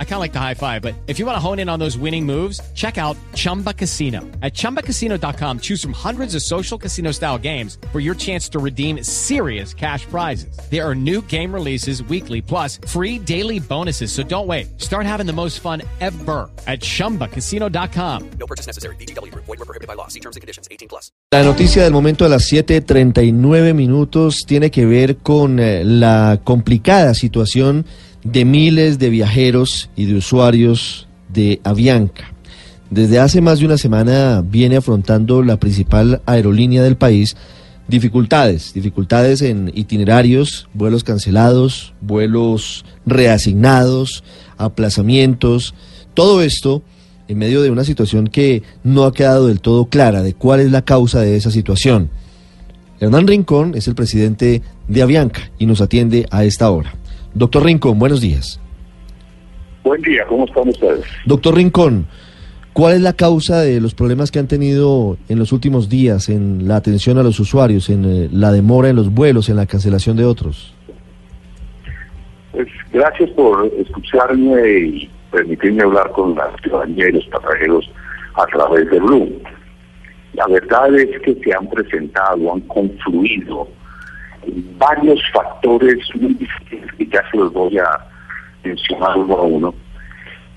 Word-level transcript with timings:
I 0.00 0.04
kind 0.04 0.14
of 0.14 0.20
like 0.20 0.32
the 0.32 0.40
high 0.40 0.54
five, 0.54 0.82
but 0.82 0.96
if 1.06 1.20
you 1.20 1.26
want 1.26 1.36
to 1.36 1.40
hone 1.40 1.60
in 1.60 1.68
on 1.68 1.78
those 1.78 1.96
winning 1.96 2.26
moves, 2.26 2.60
check 2.74 2.98
out 2.98 3.16
Chumba 3.36 3.72
Casino. 3.72 4.22
At 4.42 4.54
ChumbaCasino.com, 4.54 5.60
choose 5.60 5.80
from 5.80 5.92
hundreds 5.92 6.34
of 6.34 6.42
social 6.42 6.76
casino 6.76 7.12
style 7.12 7.38
games 7.38 7.78
for 7.92 8.00
your 8.00 8.16
chance 8.16 8.48
to 8.48 8.58
redeem 8.58 9.04
serious 9.04 9.72
cash 9.72 10.04
prizes. 10.06 10.58
There 10.68 10.84
are 10.84 10.96
new 10.96 11.22
game 11.28 11.54
releases 11.54 12.02
weekly, 12.02 12.42
plus 12.42 12.80
free 12.88 13.20
daily 13.20 13.60
bonuses. 13.60 14.10
So 14.10 14.24
don't 14.24 14.48
wait. 14.48 14.80
Start 14.80 15.06
having 15.06 15.26
the 15.26 15.32
most 15.32 15.60
fun 15.60 15.82
ever 16.00 16.50
at 16.66 16.80
ChumbaCasino.com. 16.80 18.30
No 18.40 18.46
purchase 18.48 18.66
necessary. 18.66 18.96
BGW. 18.96 19.32
Void 19.32 19.46
were 19.46 19.56
prohibited 19.58 19.86
by 19.86 19.94
law. 19.94 20.08
See 20.08 20.20
terms 20.20 20.34
and 20.34 20.40
conditions. 20.40 20.66
18 20.72 20.88
plus. 20.88 21.12
La 21.30 21.44
noticia 21.44 21.84
del 21.84 21.92
momento 21.92 22.24
de 22.24 22.30
las 22.30 22.50
7.39 22.50 23.74
minutos 23.74 24.44
tiene 24.46 24.70
que 24.70 24.86
ver 24.86 25.18
con 25.18 25.60
eh, 25.60 25.84
la 25.84 26.40
complicada 26.42 27.14
situación 27.14 27.28
situación 27.28 27.84
de 28.24 28.44
miles 28.44 28.98
de 28.98 29.10
viajeros 29.10 29.90
y 29.96 30.06
de 30.06 30.14
usuarios 30.14 31.06
de 31.28 31.60
Avianca. 31.64 32.32
Desde 32.90 33.18
hace 33.18 33.40
más 33.40 33.58
de 33.58 33.66
una 33.66 33.78
semana 33.78 34.42
viene 34.44 34.76
afrontando 34.76 35.42
la 35.42 35.58
principal 35.58 36.22
aerolínea 36.26 36.82
del 36.82 36.96
país 36.96 37.36
dificultades, 37.88 38.74
dificultades 38.74 39.42
en 39.42 39.72
itinerarios, 39.74 40.68
vuelos 40.74 41.04
cancelados, 41.04 41.94
vuelos 42.00 42.84
reasignados, 43.06 44.22
aplazamientos, 44.58 45.74
todo 46.14 46.42
esto 46.42 46.82
en 47.28 47.38
medio 47.38 47.62
de 47.62 47.70
una 47.70 47.84
situación 47.84 48.28
que 48.28 48.62
no 48.84 49.04
ha 49.04 49.12
quedado 49.12 49.48
del 49.48 49.60
todo 49.60 49.86
clara 49.86 50.22
de 50.22 50.34
cuál 50.34 50.60
es 50.60 50.70
la 50.70 50.82
causa 50.82 51.20
de 51.20 51.36
esa 51.36 51.50
situación. 51.50 52.10
Hernán 53.00 53.26
Rincón 53.26 53.74
es 53.74 53.88
el 53.88 53.94
presidente 53.94 54.62
de 54.88 55.02
Avianca 55.02 55.50
y 55.58 55.66
nos 55.66 55.80
atiende 55.80 56.26
a 56.30 56.44
esta 56.44 56.70
hora. 56.70 56.94
Doctor 57.38 57.64
Rincón, 57.64 58.00
buenos 58.00 58.20
días. 58.20 58.60
Buen 59.84 60.02
día, 60.02 60.26
¿cómo 60.26 60.44
están 60.44 60.68
ustedes? 60.68 61.04
Doctor 61.24 61.54
Rincón, 61.54 62.06
¿cuál 62.72 62.94
es 62.94 63.00
la 63.00 63.12
causa 63.12 63.60
de 63.60 63.80
los 63.80 63.94
problemas 63.94 64.32
que 64.32 64.40
han 64.40 64.48
tenido 64.48 65.16
en 65.28 65.38
los 65.38 65.52
últimos 65.52 65.88
días 65.88 66.30
en 66.30 66.66
la 66.66 66.74
atención 66.74 67.16
a 67.16 67.22
los 67.22 67.38
usuarios, 67.38 67.90
en 67.90 68.04
eh, 68.04 68.28
la 68.32 68.50
demora 68.50 68.88
en 68.88 68.96
los 68.96 69.14
vuelos, 69.14 69.48
en 69.48 69.54
la 69.54 69.66
cancelación 69.66 70.16
de 70.16 70.24
otros? 70.24 70.74
Pues 72.50 72.66
gracias 72.92 73.30
por 73.30 73.70
escucharme 73.78 74.70
y 74.80 75.10
permitirme 75.30 75.84
hablar 75.84 76.10
con 76.10 76.34
la 76.34 76.50
ciudadanía 76.60 77.08
y 77.08 77.12
los 77.12 77.26
pasajeros 77.26 77.88
a 78.34 78.46
través 78.46 78.90
de 78.90 78.98
Blue. 78.98 79.30
La 80.32 80.48
verdad 80.48 80.92
es 80.96 81.20
que 81.20 81.36
se 81.36 81.54
han 81.54 81.68
presentado, 81.68 82.52
han 82.52 82.60
confluido 82.62 83.68
varios 84.78 85.20
factores 85.32 85.98
muy 86.14 86.34
que 86.96 87.06
ya 87.06 87.22
se 87.30 87.36
los 87.36 87.52
voy 87.52 87.78
a 87.78 87.88
mencionar 88.64 89.16
uno 89.16 89.36
a 89.36 89.42
uno, 89.42 89.74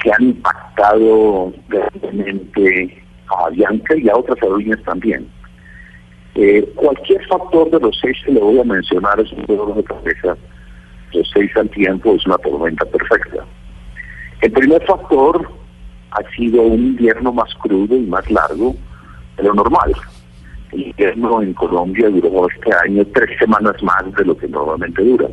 que 0.02 0.12
han 0.12 0.24
impactado 0.24 1.54
grandemente 1.68 3.04
a 3.28 3.50
Bianca 3.50 3.96
y 3.96 4.10
a 4.10 4.16
otras 4.16 4.42
aerolíneas 4.42 4.82
también. 4.84 5.28
Eh, 6.36 6.66
cualquier 6.76 7.26
factor 7.28 7.70
de 7.72 7.80
los 7.80 7.98
seis 8.02 8.18
que 8.26 8.32
le 8.32 8.40
voy 8.40 8.60
a 8.60 8.64
mencionar 8.64 9.20
es 9.20 9.32
un 9.34 9.46
dolor 9.46 9.76
de 9.76 9.84
cabeza. 9.84 10.38
Los 11.14 11.30
seis 11.34 11.52
al 11.58 11.70
tiempo 11.70 12.16
es 12.16 12.26
una 12.26 12.38
tormenta 12.38 12.86
perfecta. 12.86 13.46
El 14.42 14.52
primer 14.52 14.84
factor 14.86 15.52
ha 16.12 16.36
sido 16.36 16.62
un 16.62 16.80
invierno 16.80 17.32
más 17.32 17.54
crudo 17.56 17.96
y 17.96 18.02
más 18.02 18.30
largo 18.32 18.76
de 19.38 19.44
lo 19.44 19.54
normal 19.54 19.94
el 20.72 20.88
invierno 20.88 21.42
en 21.42 21.54
Colombia 21.54 22.10
duró 22.10 22.48
este 22.50 22.74
año 22.86 23.06
tres 23.14 23.38
semanas 23.40 23.76
más 23.84 24.14
de 24.16 24.26
lo 24.26 24.38
que 24.38 24.48
normalmente 24.48 25.04
dura. 25.04 25.28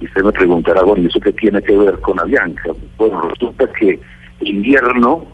Y 0.00 0.06
usted 0.06 0.22
me 0.22 0.32
preguntará, 0.32 0.82
bueno, 0.82 1.04
¿y 1.04 1.06
eso 1.06 1.20
qué 1.20 1.32
tiene 1.32 1.62
que 1.62 1.76
ver 1.76 1.98
con 2.00 2.18
Avianca? 2.20 2.70
Bueno, 2.98 3.20
resulta 3.22 3.70
que 3.72 3.98
el 4.40 4.48
invierno 4.48 5.26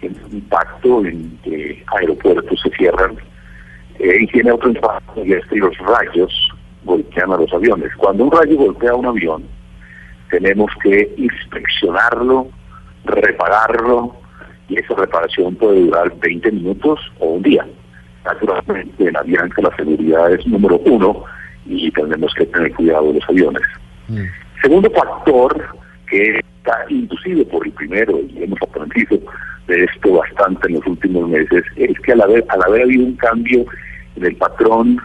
tiene 0.00 0.16
un 0.24 0.32
impacto 0.32 1.04
en 1.04 1.38
que 1.44 1.84
aeropuertos 1.98 2.60
se 2.60 2.70
cierran 2.70 3.16
eh, 3.98 4.16
y 4.20 4.26
tiene 4.28 4.52
otro 4.52 4.70
impacto 4.70 5.24
y 5.24 5.32
es 5.32 5.44
que 5.46 5.56
los 5.56 5.76
rayos 5.78 6.32
golpean 6.84 7.32
a 7.32 7.36
los 7.36 7.52
aviones. 7.52 7.94
Cuando 7.96 8.24
un 8.24 8.32
rayo 8.32 8.56
golpea 8.56 8.92
a 8.92 8.96
un 8.96 9.06
avión, 9.06 9.44
tenemos 10.30 10.70
que 10.82 11.12
inspeccionarlo, 11.16 12.48
repararlo, 13.04 14.16
y 14.68 14.78
esa 14.78 14.94
reparación 14.94 15.56
puede 15.56 15.80
durar 15.80 16.12
20 16.20 16.52
minutos 16.52 17.00
o 17.18 17.26
un 17.26 17.42
día. 17.42 17.66
Naturalmente, 18.24 19.08
en 19.08 19.16
Avianca 19.16 19.62
la 19.62 19.74
seguridad 19.76 20.32
es 20.32 20.46
número 20.46 20.78
uno 20.84 21.24
y 21.66 21.90
tenemos 21.92 22.32
que 22.34 22.46
tener 22.46 22.72
cuidado 22.74 23.08
de 23.08 23.20
los 23.20 23.28
aviones. 23.28 23.62
Mm. 24.08 24.24
Segundo 24.62 24.90
factor 24.90 25.78
que 26.08 26.38
está 26.38 26.84
inducido 26.88 27.46
por 27.48 27.66
el 27.66 27.72
primero, 27.72 28.20
y 28.28 28.42
hemos 28.42 28.60
aprendido 28.62 29.18
de 29.66 29.84
esto 29.84 30.12
bastante 30.12 30.68
en 30.68 30.74
los 30.74 30.86
últimos 30.86 31.28
meses, 31.28 31.64
es 31.76 31.98
que 32.00 32.12
al 32.12 32.20
haber, 32.20 32.44
al 32.48 32.62
haber 32.64 32.82
habido 32.82 33.04
un 33.04 33.16
cambio 33.16 33.64
en 34.16 34.24
el 34.24 34.36
patrón 34.36 35.00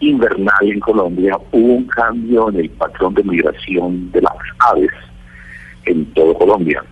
invernal 0.00 0.62
en 0.62 0.80
Colombia, 0.80 1.38
hubo 1.52 1.74
un 1.74 1.86
cambio 1.86 2.48
en 2.48 2.56
el 2.56 2.70
patrón 2.70 3.14
de 3.14 3.22
migración 3.24 4.10
de 4.12 4.22
las 4.22 4.34
aves 4.58 4.90
en 5.84 6.04
todo 6.12 6.34
Colombia 6.34 6.82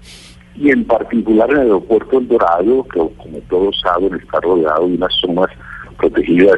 y 0.59 0.71
en 0.71 0.85
particular 0.85 1.51
en 1.51 1.57
el 1.57 1.63
aeropuerto 1.65 2.19
El 2.19 2.29
Dorado, 2.29 2.85
que 2.85 2.99
como 2.99 3.39
todos 3.49 3.79
saben 3.81 4.15
está 4.15 4.41
rodeado 4.41 4.89
de 4.89 4.95
unas 4.95 5.15
zonas 5.21 5.49
protegidas 5.99 6.57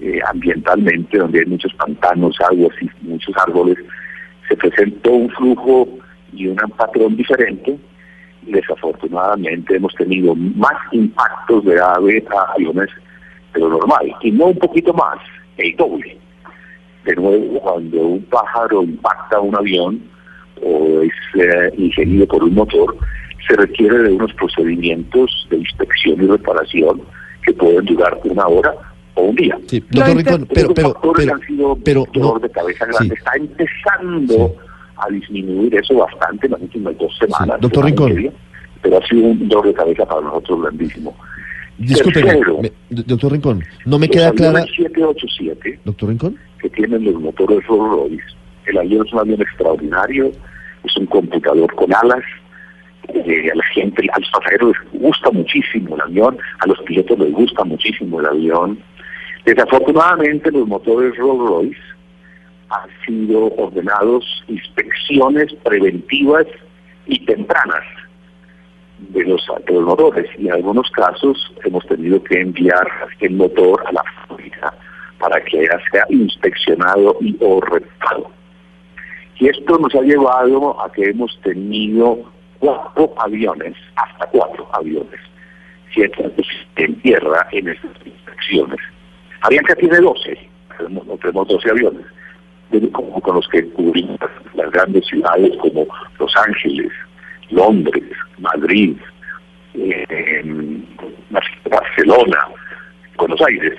eh, 0.00 0.18
ambientalmente, 0.28 1.18
donde 1.18 1.40
hay 1.40 1.46
muchos 1.46 1.72
pantanos, 1.74 2.36
aguas 2.48 2.74
y 2.80 2.88
muchos 3.06 3.34
árboles, 3.36 3.76
se 4.48 4.56
presentó 4.56 5.12
un 5.12 5.30
flujo 5.30 5.88
y 6.32 6.46
un 6.46 6.56
patrón 6.76 7.16
diferente. 7.16 7.78
Desafortunadamente 8.42 9.76
hemos 9.76 9.94
tenido 9.94 10.34
más 10.34 10.76
impactos 10.92 11.64
de 11.66 11.78
ave 11.78 12.24
a 12.34 12.52
aviones 12.54 12.88
de 13.52 13.60
lo 13.60 13.68
normal, 13.68 14.14
y 14.22 14.30
no 14.30 14.46
un 14.46 14.58
poquito 14.58 14.94
más, 14.94 15.18
el 15.58 15.76
doble. 15.76 16.16
De 17.04 17.14
nuevo, 17.16 17.60
cuando 17.60 18.00
un 18.00 18.22
pájaro 18.24 18.82
impacta 18.82 19.40
un 19.40 19.56
avión, 19.56 20.09
o 20.62 21.00
es 21.02 21.12
eh, 21.40 21.72
ingenido 21.76 22.26
por 22.26 22.44
un 22.44 22.54
motor, 22.54 22.96
se 23.46 23.56
requiere 23.56 23.98
de 23.98 24.12
unos 24.12 24.32
procedimientos 24.34 25.46
de 25.50 25.58
inspección 25.58 26.22
y 26.22 26.26
reparación 26.26 27.02
que 27.44 27.52
pueden 27.52 27.84
durar 27.84 28.18
una 28.24 28.46
hora 28.46 28.74
o 29.14 29.22
un 29.22 29.36
día. 29.36 29.58
Sí, 29.66 29.82
doctor 29.90 30.16
Rincón, 30.16 30.48
pero, 30.52 30.74
pero, 30.74 30.94
pero, 31.16 31.34
han 31.34 31.40
sido 31.46 31.76
pero 31.84 32.04
dolor 32.12 32.40
de 32.40 32.50
cabeza 32.50 32.86
grande. 32.86 33.14
Está 33.14 33.32
empezando 33.36 34.54
a 34.96 35.10
disminuir 35.10 35.74
eso 35.74 35.94
bastante 35.94 36.46
en 36.46 36.52
las 36.52 36.60
últimas 36.62 36.98
dos 36.98 37.16
semanas. 37.18 37.60
doctor 37.60 37.84
Rincón. 37.84 38.32
pero 38.82 38.98
ha 38.98 39.06
sido 39.06 39.28
un 39.28 39.48
dolor 39.48 39.66
de 39.66 39.74
cabeza 39.74 40.06
para 40.06 40.20
nosotros 40.20 40.62
grandísimo. 40.62 41.16
Disculpe, 41.78 42.22
doctor 42.90 43.32
Rincón, 43.32 43.64
no 43.86 43.98
me 43.98 44.08
queda 44.08 44.32
clara. 44.32 44.64
787, 44.64 45.80
doctor 45.84 46.10
Rincón, 46.10 46.36
que 46.60 46.68
tienen 46.68 47.04
los 47.04 47.14
motores 47.14 47.66
Rolls 47.66 47.90
Royce. 47.90 48.24
El 48.66 48.78
avión 48.78 49.06
es 49.06 49.12
un 49.14 49.18
avión 49.20 49.40
extraordinario, 49.40 50.30
es 50.84 50.96
un 50.96 51.06
computador 51.06 51.74
con 51.74 51.94
alas, 51.94 52.24
eh, 53.08 53.50
a 53.50 53.54
la 53.54 53.64
gente, 53.74 54.06
a 54.12 54.18
los 54.18 54.30
pasajeros 54.30 54.76
les 54.92 55.02
gusta 55.02 55.30
muchísimo 55.30 55.96
el 55.96 56.02
avión, 56.02 56.38
a 56.60 56.66
los 56.66 56.78
pilotos 56.82 57.18
les 57.18 57.32
gusta 57.32 57.64
muchísimo 57.64 58.20
el 58.20 58.26
avión. 58.26 58.78
Desafortunadamente 59.44 60.50
los 60.50 60.66
motores 60.66 61.16
Rolls 61.16 61.48
Royce 61.48 61.80
han 62.68 62.88
sido 63.04 63.52
ordenados 63.56 64.24
inspecciones 64.48 65.52
preventivas 65.64 66.46
y 67.06 67.18
tempranas 67.24 67.84
de 69.08 69.24
los, 69.24 69.44
de 69.66 69.80
motores 69.80 70.26
y 70.38 70.46
en 70.46 70.52
algunos 70.52 70.90
casos 70.90 71.52
hemos 71.64 71.84
tenido 71.86 72.22
que 72.22 72.40
enviar 72.40 72.86
el 73.20 73.32
motor 73.32 73.82
a 73.86 73.92
la 73.92 74.04
fábrica 74.28 74.74
para 75.18 75.42
que 75.44 75.66
sea 75.90 76.04
inspeccionado 76.10 77.16
y 77.20 77.36
o. 77.40 77.60
Y 79.40 79.48
esto 79.48 79.78
nos 79.78 79.94
ha 79.94 80.02
llevado 80.02 80.78
a 80.82 80.92
que 80.92 81.02
hemos 81.02 81.36
tenido 81.40 82.30
cuatro 82.58 83.14
aviones, 83.16 83.74
hasta 83.96 84.26
cuatro 84.26 84.68
aviones, 84.74 85.18
siete 85.94 86.30
en 86.76 87.00
tierra 87.00 87.48
en 87.50 87.68
estas 87.68 88.06
inspecciones. 88.06 88.78
Avianca 89.40 89.74
tiene 89.76 89.98
12, 89.98 90.38
tenemos, 90.76 91.48
12 91.48 91.70
aviones, 91.70 92.04
con 93.22 93.34
los 93.34 93.48
que 93.48 93.64
cubrimos 93.70 94.18
las 94.54 94.70
grandes 94.72 95.06
ciudades 95.06 95.56
como 95.56 95.86
Los 96.18 96.36
Ángeles, 96.36 96.92
Londres, 97.48 98.04
Madrid, 98.38 98.94
eh, 99.72 100.44
Barcelona, 101.64 102.48
Buenos 103.16 103.40
Aires. 103.48 103.72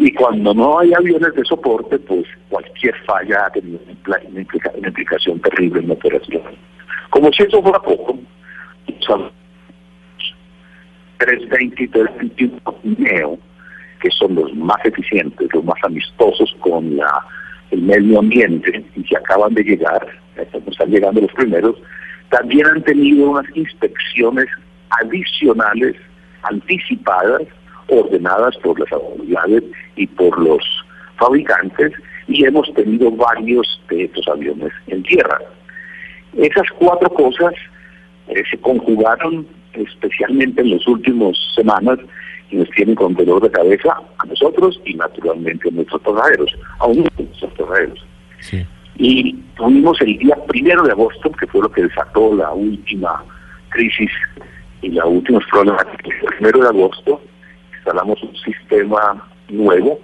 Y 0.00 0.12
cuando 0.12 0.54
no 0.54 0.78
hay 0.78 0.92
aviones 0.94 1.34
de 1.34 1.44
soporte, 1.44 1.98
pues 1.98 2.24
cualquier 2.48 2.94
falla 3.04 3.46
ha 3.46 3.50
tenido 3.50 3.80
una, 4.06 4.88
implicación 4.88 5.40
terrible 5.40 5.80
en 5.80 5.88
la 5.88 5.94
operación. 5.94 6.42
Como 7.10 7.32
si 7.32 7.42
eso 7.42 7.60
fuera 7.60 7.80
poco, 7.80 8.16
son 9.00 9.32
320 11.18 11.82
y 11.82 11.88
321 11.88 12.60
Neo 12.84 13.38
que 14.00 14.10
son 14.12 14.36
los 14.36 14.54
más 14.54 14.78
eficientes, 14.84 15.48
los 15.52 15.64
más 15.64 15.78
amistosos 15.82 16.54
con 16.60 16.96
la, 16.96 17.10
el 17.72 17.82
medio 17.82 18.20
ambiente 18.20 18.84
y 18.94 19.02
que 19.02 19.16
acaban 19.16 19.52
de 19.54 19.64
llegar, 19.64 20.06
están 20.36 20.90
llegando 20.90 21.20
los 21.20 21.32
primeros, 21.32 21.74
también 22.30 22.66
han 22.66 22.82
tenido 22.84 23.30
unas 23.30 23.46
inspecciones 23.56 24.46
adicionales, 25.02 25.96
anticipadas, 26.42 27.42
ordenadas 27.88 28.56
por 28.58 28.78
las 28.78 28.90
autoridades 28.92 29.64
y 29.96 30.06
por 30.06 30.38
los 30.40 30.62
fabricantes, 31.16 31.92
y 32.28 32.44
hemos 32.44 32.72
tenido 32.74 33.10
varios 33.10 33.80
de 33.88 34.04
estos 34.04 34.28
aviones 34.28 34.72
en 34.86 35.02
tierra. 35.02 35.38
Esas 36.36 36.66
cuatro 36.78 37.08
cosas 37.10 37.54
eh, 38.28 38.42
se 38.50 38.58
conjugaron 38.58 39.46
especialmente 39.72 40.60
en 40.60 40.70
las 40.72 40.86
últimas 40.86 41.36
semanas 41.54 41.98
y 42.50 42.56
nos 42.56 42.70
tienen 42.70 42.94
con 42.94 43.14
dolor 43.14 43.42
de 43.42 43.50
cabeza 43.50 43.96
a 44.18 44.26
nosotros 44.26 44.80
y 44.84 44.94
naturalmente 44.94 45.68
a 45.68 45.72
nuestros 45.72 46.00
pasajeros, 46.02 46.54
a 46.78 46.86
uno 46.86 47.04
de 47.16 47.24
nuestros 47.24 47.52
pasajeros. 47.54 48.06
Y 48.96 49.32
tuvimos 49.56 50.00
el 50.00 50.18
día 50.18 50.36
primero 50.46 50.82
de 50.82 50.92
agosto, 50.92 51.30
que 51.32 51.46
fue 51.46 51.62
lo 51.62 51.70
que 51.70 51.82
desató 51.82 52.34
la 52.34 52.50
última 52.52 53.24
crisis 53.70 54.10
y 54.82 54.90
los 54.90 55.04
últimos 55.06 55.44
problemas. 55.50 55.86
El 56.04 56.26
primero 56.36 56.60
de 56.60 56.68
agosto 56.68 57.20
instalamos 57.88 58.22
un 58.22 58.36
sistema 58.36 59.26
nuevo 59.48 59.98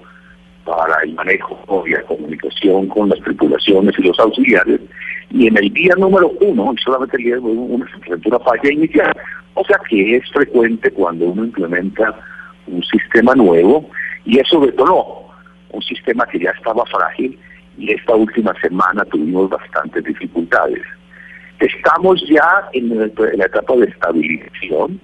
para 0.64 1.02
el 1.02 1.12
manejo 1.12 1.84
y 1.86 1.90
la 1.90 2.02
comunicación 2.02 2.88
con 2.88 3.10
las 3.10 3.20
tripulaciones 3.20 3.94
y 3.98 4.02
los 4.02 4.18
auxiliares. 4.18 4.80
Y 5.30 5.48
en 5.48 5.58
el 5.58 5.70
día 5.72 5.94
número 5.98 6.32
uno, 6.40 6.72
solamente 6.82 7.18
el 7.18 7.24
día 7.24 7.40
uno, 7.40 7.84
se 7.86 8.28
una 8.28 8.38
falla 8.38 8.72
inicial. 8.72 9.14
O 9.54 9.64
sea 9.64 9.78
que 9.88 10.16
es 10.16 10.30
frecuente 10.30 10.90
cuando 10.92 11.26
uno 11.26 11.44
implementa 11.44 12.14
un 12.66 12.82
sistema 12.84 13.34
nuevo 13.34 13.90
y 14.24 14.38
eso 14.38 14.60
detonó 14.60 15.24
un 15.70 15.82
sistema 15.82 16.26
que 16.26 16.38
ya 16.38 16.50
estaba 16.50 16.84
frágil 16.86 17.38
y 17.76 17.92
esta 17.92 18.14
última 18.14 18.54
semana 18.62 19.04
tuvimos 19.04 19.50
bastantes 19.50 20.04
dificultades. 20.04 20.82
Estamos 21.58 22.24
ya 22.28 22.68
en, 22.72 22.96
la 22.98 23.44
etapa 23.44 23.76
de 23.76 23.86
estabilización. 23.86 25.00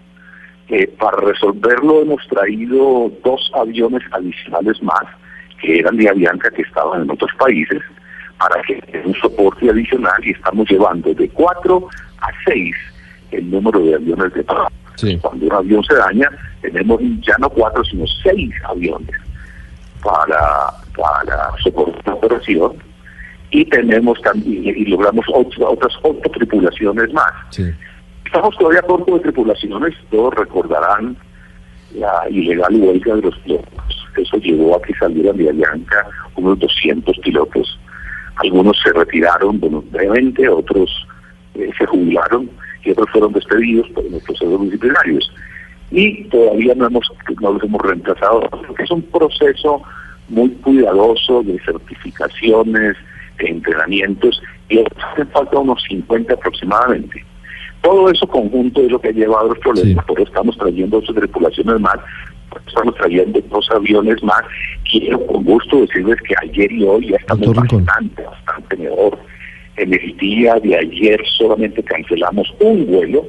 Eh, 0.72 0.86
para 1.00 1.16
resolverlo 1.16 2.02
hemos 2.02 2.24
traído 2.28 3.10
dos 3.24 3.50
aviones 3.56 4.02
adicionales 4.12 4.80
más 4.84 5.02
que 5.60 5.80
eran 5.80 5.96
de 5.96 6.08
Avianca 6.08 6.48
que 6.52 6.62
estaban 6.62 7.02
en 7.02 7.10
otros 7.10 7.32
países 7.40 7.82
para 8.38 8.62
que 8.62 8.80
den 8.92 9.08
un 9.08 9.14
soporte 9.14 9.68
adicional 9.68 10.24
y 10.24 10.30
estamos 10.30 10.70
llevando 10.70 11.12
de 11.12 11.28
cuatro 11.30 11.88
a 12.20 12.28
seis 12.44 12.76
el 13.32 13.50
número 13.50 13.80
de 13.80 13.96
aviones 13.96 14.32
de 14.32 14.44
paz. 14.44 14.68
Cuando 15.20 15.46
un 15.46 15.52
avión 15.52 15.82
se 15.82 15.94
daña, 15.94 16.30
tenemos 16.60 17.00
ya 17.26 17.36
no 17.38 17.50
cuatro, 17.50 17.82
sino 17.84 18.06
seis 18.22 18.54
aviones 18.68 19.16
para, 20.04 20.70
para 20.96 21.50
soportar 21.64 22.06
la 22.06 22.14
operación 22.14 22.74
y 23.50 23.64
tenemos 23.64 24.20
también 24.22 24.76
y 24.76 24.84
logramos 24.84 25.26
otras 25.34 25.92
ocho 26.02 26.30
tripulaciones 26.30 27.12
más. 27.12 27.32
Estamos 28.32 28.56
todavía 28.58 28.82
corto 28.82 29.14
de 29.14 29.20
tripulaciones, 29.22 29.92
todos 30.08 30.32
recordarán 30.34 31.16
la 31.96 32.30
ilegal 32.30 32.76
huelga 32.76 33.16
de 33.16 33.22
los 33.22 33.36
pilotos. 33.40 34.06
Eso 34.16 34.36
llevó 34.36 34.76
a 34.76 34.82
que 34.82 34.94
salieran 34.94 35.36
de 35.36 35.48
Alianca 35.50 36.06
unos 36.36 36.60
200 36.60 37.18
pilotos. 37.18 37.80
Algunos 38.36 38.78
se 38.84 38.92
retiraron 38.92 39.58
voluntariamente, 39.58 40.48
otros 40.48 41.08
eh, 41.56 41.72
se 41.76 41.84
jubilaron 41.86 42.48
y 42.84 42.92
otros 42.92 43.10
fueron 43.10 43.32
despedidos 43.32 43.88
por 43.88 44.08
los 44.08 44.22
procesos 44.22 44.62
disciplinarios 44.62 45.32
y 45.90 46.22
todavía 46.28 46.76
no 46.76 46.86
hemos 46.86 47.12
no 47.40 47.54
los 47.54 47.64
hemos 47.64 47.82
reemplazado. 47.82 48.48
Es 48.78 48.92
un 48.92 49.02
proceso 49.02 49.82
muy 50.28 50.50
cuidadoso 50.50 51.42
de 51.42 51.58
certificaciones, 51.64 52.96
de 53.40 53.48
entrenamientos, 53.48 54.40
y 54.68 54.78
hacen 54.78 55.26
falta 55.30 55.58
unos 55.58 55.82
50 55.88 56.32
aproximadamente. 56.32 57.24
Todo 57.82 58.10
eso 58.10 58.26
conjunto 58.26 58.82
es 58.82 58.90
lo 58.90 59.00
que 59.00 59.08
ha 59.08 59.12
llevado 59.12 59.46
a 59.46 59.54
los 59.54 59.58
problemas, 59.58 60.04
por 60.04 60.20
eso 60.20 60.28
estamos 60.28 60.56
trayendo 60.58 61.00
dos 61.00 61.14
tripulaciones 61.14 61.80
más, 61.80 61.96
estamos 62.66 62.94
trayendo 62.96 63.40
dos 63.48 63.70
aviones 63.70 64.22
más. 64.22 64.42
Quiero 64.90 65.24
con 65.26 65.44
gusto 65.44 65.80
decirles 65.80 66.18
que 66.22 66.34
ayer 66.42 66.70
y 66.72 66.84
hoy 66.84 67.08
ya 67.08 67.16
estamos 67.16 67.54
bastante, 67.54 68.22
bastante 68.22 68.76
mejor. 68.76 69.18
En 69.76 69.94
el 69.94 70.16
día 70.18 70.56
de 70.56 70.76
ayer 70.76 71.22
solamente 71.38 71.82
cancelamos 71.82 72.52
un 72.60 72.86
vuelo, 72.86 73.26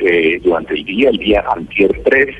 eh, 0.00 0.40
durante 0.42 0.74
el 0.74 0.84
día, 0.84 1.10
el 1.10 1.18
día 1.18 1.44
antier 1.54 1.90
3, 2.04 2.36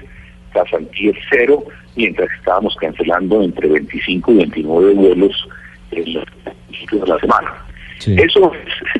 tras 0.52 0.72
antier 0.74 1.14
0, 1.30 1.64
mientras 1.96 2.28
estábamos 2.38 2.74
cancelando 2.76 3.42
entre 3.42 3.68
25 3.68 4.32
y 4.32 4.36
29 4.36 4.94
vuelos 4.94 5.48
en 5.92 6.14
los 6.14 6.24
de 6.90 7.06
la 7.06 7.18
semana. 7.20 7.54
Eso 8.06 8.52
es 8.52 8.91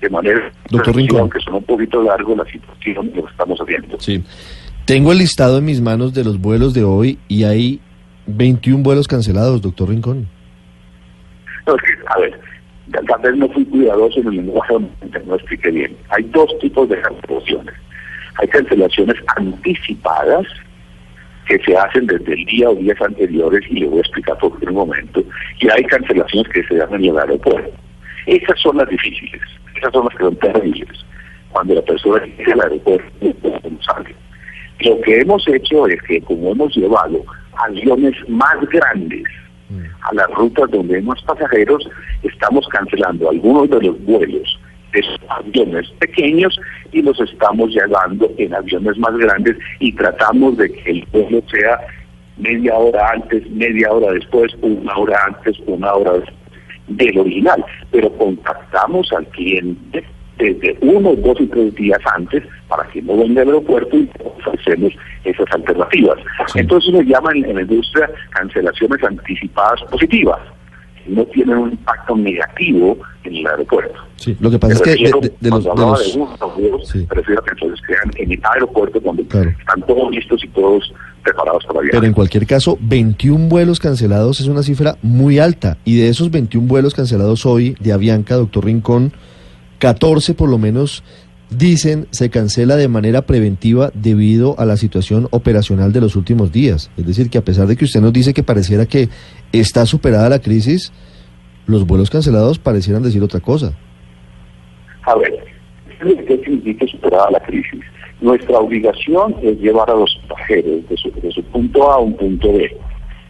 de 0.00 0.10
manera 0.10 0.52
Doctor 0.70 0.94
aunque 1.18 1.40
son 1.40 1.54
un 1.54 1.64
poquito 1.64 2.02
largo 2.02 2.36
la 2.36 2.44
situación 2.44 3.10
lo 3.14 3.28
estamos 3.28 3.58
haciendo. 3.60 3.98
Sí. 4.00 4.22
Tengo 4.84 5.12
el 5.12 5.18
listado 5.18 5.58
en 5.58 5.64
mis 5.64 5.80
manos 5.80 6.14
de 6.14 6.24
los 6.24 6.40
vuelos 6.40 6.72
de 6.72 6.84
hoy 6.84 7.18
y 7.28 7.44
hay 7.44 7.80
21 8.26 8.82
vuelos 8.82 9.08
cancelados, 9.08 9.60
doctor 9.60 9.88
Rincón. 9.90 10.28
No, 11.66 11.74
es 11.74 11.82
que, 11.82 11.88
a 12.06 12.18
ver, 12.18 12.40
tal 13.06 13.20
vez 13.22 13.36
no 13.36 13.48
fui 13.50 13.64
cuidadoso 13.66 14.20
en 14.20 14.28
el 14.28 14.36
lenguaje, 14.36 14.74
no 15.26 15.34
expliqué 15.34 15.70
bien. 15.70 15.96
Hay 16.10 16.22
dos 16.24 16.50
tipos 16.60 16.88
de 16.88 17.00
cancelaciones. 17.00 17.74
Hay 18.40 18.48
cancelaciones 18.48 19.16
anticipadas 19.36 20.46
que 21.46 21.58
se 21.64 21.76
hacen 21.76 22.06
desde 22.06 22.34
el 22.34 22.44
día 22.44 22.70
o 22.70 22.74
días 22.74 23.00
anteriores 23.00 23.62
y 23.70 23.80
le 23.80 23.88
voy 23.88 23.98
a 23.98 24.02
explicar 24.02 24.38
por 24.38 24.58
qué 24.58 24.66
un 24.66 24.74
momento. 24.74 25.22
Y 25.60 25.68
hay 25.70 25.82
cancelaciones 25.84 26.50
que 26.52 26.62
se 26.64 26.76
dan 26.76 26.94
en 26.94 27.04
el 27.06 27.18
aeropuerto. 27.18 27.72
Esas 28.28 28.60
son 28.60 28.76
las 28.76 28.86
difíciles, 28.90 29.40
esas 29.74 29.90
son 29.90 30.04
las 30.04 30.14
que 30.14 30.24
son 30.24 30.36
terribles. 30.36 31.06
Cuando 31.50 31.74
la 31.74 31.80
persona 31.80 32.26
llega 32.26 32.52
al 32.52 32.60
aeropuerto 32.60 33.10
no 33.22 33.82
sale. 33.82 34.14
Lo 34.80 35.00
que 35.00 35.20
hemos 35.20 35.48
hecho 35.48 35.86
es 35.86 36.02
que 36.02 36.20
como 36.20 36.52
hemos 36.52 36.76
llevado 36.76 37.24
aviones 37.56 38.14
más 38.28 38.60
grandes 38.68 39.24
a 40.02 40.14
las 40.14 40.30
rutas 40.32 40.70
donde 40.70 40.96
hay 40.96 41.02
más 41.02 41.22
pasajeros, 41.22 41.88
estamos 42.22 42.68
cancelando 42.68 43.30
algunos 43.30 43.70
de 43.70 43.80
los 43.80 44.04
vuelos 44.04 44.60
de 44.92 45.02
aviones 45.30 45.88
pequeños 45.98 46.60
y 46.92 47.00
los 47.00 47.18
estamos 47.20 47.70
llevando 47.70 48.30
en 48.36 48.54
aviones 48.54 48.98
más 48.98 49.16
grandes 49.16 49.56
y 49.80 49.90
tratamos 49.92 50.58
de 50.58 50.70
que 50.70 50.90
el 50.90 51.06
vuelo 51.12 51.42
sea 51.50 51.80
media 52.36 52.74
hora 52.74 53.10
antes, 53.12 53.50
media 53.50 53.90
hora 53.90 54.12
después, 54.12 54.54
una 54.60 54.94
hora 54.96 55.18
antes, 55.26 55.58
una 55.66 55.94
hora 55.94 56.12
después 56.12 56.37
del 56.88 57.18
original. 57.18 57.64
Pero 57.90 58.10
contactamos 58.12 59.12
al 59.12 59.26
cliente 59.28 60.04
desde 60.38 60.76
uno, 60.80 61.14
dos 61.16 61.40
y 61.40 61.46
tres 61.46 61.74
días 61.74 62.00
antes 62.14 62.44
para 62.68 62.84
que 62.88 63.02
no 63.02 63.16
venga 63.16 63.42
al 63.42 63.48
aeropuerto 63.48 63.96
y 63.96 64.08
ofrecemos 64.24 64.92
esas 65.24 65.46
alternativas. 65.52 66.18
Entonces 66.54 66.92
nos 66.92 67.04
llaman 67.04 67.44
en 67.44 67.56
la 67.56 67.62
industria 67.62 68.08
cancelaciones 68.30 69.02
anticipadas 69.02 69.82
positivas 69.90 70.38
no 71.08 71.24
tienen 71.26 71.58
un 71.58 71.70
impacto 71.72 72.16
negativo 72.16 72.98
en 73.24 73.36
el 73.36 73.46
aeropuerto. 73.46 73.98
Sí, 74.16 74.36
lo 74.40 74.50
que 74.50 74.58
pasa 74.58 74.74
es 74.74 74.82
que 74.82 74.90
de, 75.40 75.50
los, 75.50 75.64
prefiero 77.08 77.42
que 77.42 77.50
entonces 77.50 77.80
crean 77.86 78.10
en 78.16 78.32
el 78.32 78.40
aeropuerto 78.52 79.00
donde 79.00 79.22
están 79.22 79.82
todos 79.86 80.10
listos 80.10 80.42
y 80.44 80.48
todos 80.48 80.92
preparados 81.22 81.64
para 81.66 81.80
viajar. 81.80 82.00
Pero 82.00 82.06
en 82.06 82.14
cualquier 82.14 82.46
caso, 82.46 82.78
21 82.80 83.48
vuelos 83.48 83.80
cancelados 83.80 84.40
es 84.40 84.46
una 84.48 84.62
cifra 84.62 84.96
muy 85.02 85.38
alta 85.38 85.78
y 85.84 85.96
de 85.96 86.08
esos 86.08 86.30
21 86.30 86.66
vuelos 86.66 86.94
cancelados 86.94 87.46
hoy 87.46 87.76
de 87.80 87.92
Avianca, 87.92 88.34
doctor 88.34 88.64
Rincón, 88.64 89.12
14 89.78 90.34
por 90.34 90.48
lo 90.48 90.58
menos 90.58 91.04
dicen 91.50 92.06
se 92.10 92.30
cancela 92.30 92.76
de 92.76 92.88
manera 92.88 93.22
preventiva 93.22 93.90
debido 93.94 94.54
a 94.58 94.64
la 94.64 94.76
situación 94.76 95.28
operacional 95.30 95.92
de 95.92 96.00
los 96.00 96.16
últimos 96.16 96.52
días. 96.52 96.90
Es 96.96 97.06
decir, 97.06 97.30
que 97.30 97.38
a 97.38 97.42
pesar 97.42 97.66
de 97.66 97.76
que 97.76 97.84
usted 97.84 98.00
nos 98.00 98.12
dice 98.12 98.34
que 98.34 98.42
pareciera 98.42 98.86
que 98.86 99.08
está 99.52 99.86
superada 99.86 100.28
la 100.28 100.40
crisis, 100.40 100.92
los 101.66 101.86
vuelos 101.86 102.10
cancelados 102.10 102.58
parecieran 102.58 103.02
decir 103.02 103.22
otra 103.22 103.40
cosa. 103.40 103.72
A 105.02 105.14
ver, 105.16 105.38
¿qué 106.00 106.40
significa 106.44 106.86
superada 106.86 107.30
la 107.30 107.40
crisis? 107.40 107.80
Nuestra 108.20 108.58
obligación 108.58 109.36
es 109.42 109.58
llevar 109.60 109.88
a 109.90 109.94
los 109.94 110.20
pasajeros 110.28 110.88
de 110.88 110.96
su, 110.96 111.10
de 111.10 111.30
su 111.30 111.42
punto 111.44 111.90
A 111.90 111.94
a 111.94 111.98
un 111.98 112.16
punto 112.16 112.52
B. 112.52 112.76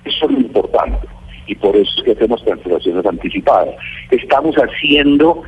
Eso 0.05 0.27
es 0.27 0.31
lo 0.33 0.41
importante 0.41 1.07
y 1.47 1.55
por 1.55 1.77
eso 1.77 1.91
es 1.99 2.05
que 2.05 2.13
hacemos 2.13 2.43
cancelaciones 2.43 3.05
anticipadas. 3.05 3.75
Estamos 4.11 4.55
haciendo 4.57 5.43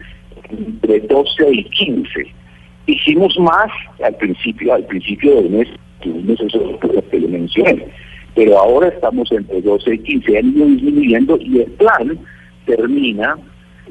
entre 0.51 1.01
12 1.01 1.53
y 1.53 1.65
15 1.65 2.40
Hicimos 2.87 3.39
más 3.39 3.71
al 4.05 4.17
principio, 4.17 4.75
al 4.75 4.85
principio 4.87 5.37
del 5.37 5.51
mes, 5.51 5.69
tuvimos 6.01 6.41
eso 6.41 6.79
que 7.11 7.19
le 7.19 7.29
mencioné, 7.29 7.87
pero 8.35 8.59
ahora 8.59 8.89
estamos 8.89 9.31
entre 9.33 9.61
12 9.61 9.95
y 9.95 9.99
15, 9.99 10.39
han 10.39 10.57
ido 10.57 10.67
disminuyendo 10.67 11.39
y 11.41 11.61
el 11.61 11.71
plan 11.73 12.19
termina 12.67 13.37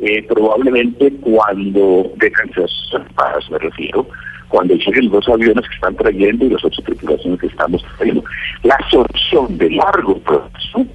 eh, 0.01 0.24
probablemente 0.27 1.12
cuando, 1.22 2.12
de 2.17 2.31
cancelaciones 2.31 3.51
me 3.51 3.58
refiero, 3.58 4.08
cuando 4.48 4.74
lleguen 4.75 5.12
los 5.12 5.27
aviones 5.27 5.67
que 5.67 5.75
están 5.75 5.96
trayendo 5.96 6.46
y 6.46 6.50
las 6.50 6.62
tripulaciones 6.84 7.39
que 7.39 7.48
estamos 7.48 7.84
trayendo. 7.98 8.24
La 8.63 8.77
solución 8.89 9.58
de 9.58 9.69
largo 9.72 10.17
plazo 10.19 10.86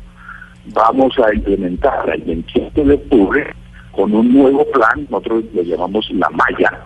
vamos 0.73 1.19
a 1.19 1.35
implementar 1.35 2.11
el 2.15 2.23
27 2.23 2.85
de 2.85 2.95
octubre 2.95 3.47
con 3.93 4.15
un 4.15 4.33
nuevo 4.33 4.65
plan, 4.73 5.07
nosotros 5.09 5.45
lo 5.55 5.63
llamamos 5.63 6.11
la 6.11 6.29
malla, 6.31 6.85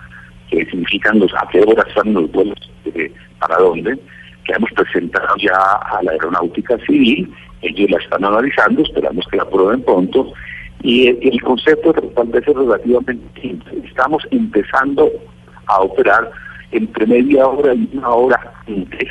que 0.50 0.64
significan 0.66 1.18
los 1.18 1.32
a 1.34 1.46
qué 1.50 1.60
hora 1.60 1.84
están 1.86 2.12
los 2.12 2.30
vuelos, 2.32 2.58
eh, 2.94 3.12
para 3.38 3.56
dónde, 3.56 3.98
que 4.44 4.52
hemos 4.54 4.70
presentado 4.72 5.36
ya 5.36 5.54
a 5.54 6.02
la 6.02 6.12
aeronáutica 6.12 6.78
civil, 6.86 7.32
ellos 7.62 7.90
la 7.90 7.98
están 7.98 8.24
analizando, 8.24 8.82
esperamos 8.82 9.26
que 9.30 9.36
la 9.36 9.42
aprueben 9.42 9.82
pronto, 9.82 10.32
y 10.82 11.08
el, 11.08 11.42
concepto 11.42 11.92
tal 11.92 12.28
vez 12.28 12.44
relativamente 12.46 13.40
simple. 13.40 13.82
Estamos 13.84 14.22
empezando 14.30 15.10
a 15.66 15.80
operar 15.80 16.30
entre 16.70 17.06
media 17.06 17.46
hora 17.46 17.74
y 17.74 17.88
una 17.92 18.08
hora 18.08 18.52
antes 18.66 19.08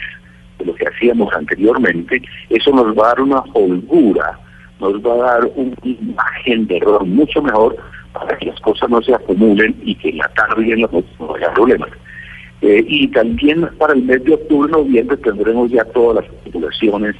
de 0.59 0.65
lo 0.65 0.73
que 0.75 0.87
hacíamos 0.87 1.31
anteriormente, 1.33 2.21
eso 2.49 2.71
nos 2.71 2.97
va 2.97 3.05
a 3.05 3.07
dar 3.09 3.21
una 3.21 3.43
holgura, 3.53 4.39
nos 4.79 4.93
va 5.05 5.13
a 5.13 5.33
dar 5.33 5.51
una 5.55 5.75
imagen 5.83 6.67
de 6.67 6.77
error 6.77 7.05
mucho 7.05 7.41
mejor 7.41 7.75
para 8.19 8.37
que 8.37 8.45
las 8.47 8.59
cosas 8.61 8.89
no 8.89 9.01
se 9.01 9.13
acumulen 9.13 9.75
y 9.83 9.95
que 9.95 10.09
en 10.09 10.17
la 10.17 10.29
tarde 10.29 10.67
y 10.67 10.71
en 10.71 10.81
la 10.81 10.87
noche 10.87 11.07
no 11.19 11.35
haya 11.35 11.53
problemas. 11.53 11.89
Eh, 12.61 12.83
y 12.87 13.07
también 13.09 13.67
para 13.77 13.93
el 13.93 14.03
mes 14.03 14.23
de 14.23 14.33
octubre, 14.33 14.71
noviembre 14.71 15.17
tendremos 15.17 15.69
ya 15.71 15.85
todas 15.85 16.23
las 16.23 16.41
tripulaciones. 16.41 17.15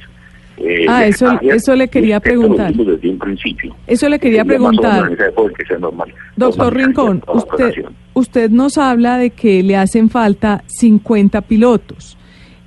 Eh, 0.56 0.86
ah, 0.88 1.06
eso, 1.06 1.38
eso 1.40 1.76
le 1.76 1.86
quería 1.86 2.18
preguntar. 2.18 2.72
Desde 2.74 3.08
un 3.08 3.18
principio. 3.18 3.76
Eso 3.86 4.08
le 4.08 4.18
quería 4.18 4.44
preguntar. 4.44 5.08
Doctor 6.36 6.74
Rincón, 6.74 7.22
usted, 7.32 7.84
usted 8.14 8.50
nos 8.50 8.76
habla 8.76 9.18
de 9.18 9.30
que 9.30 9.62
le 9.62 9.76
hacen 9.76 10.10
falta 10.10 10.64
50 10.66 11.42
pilotos. 11.42 12.18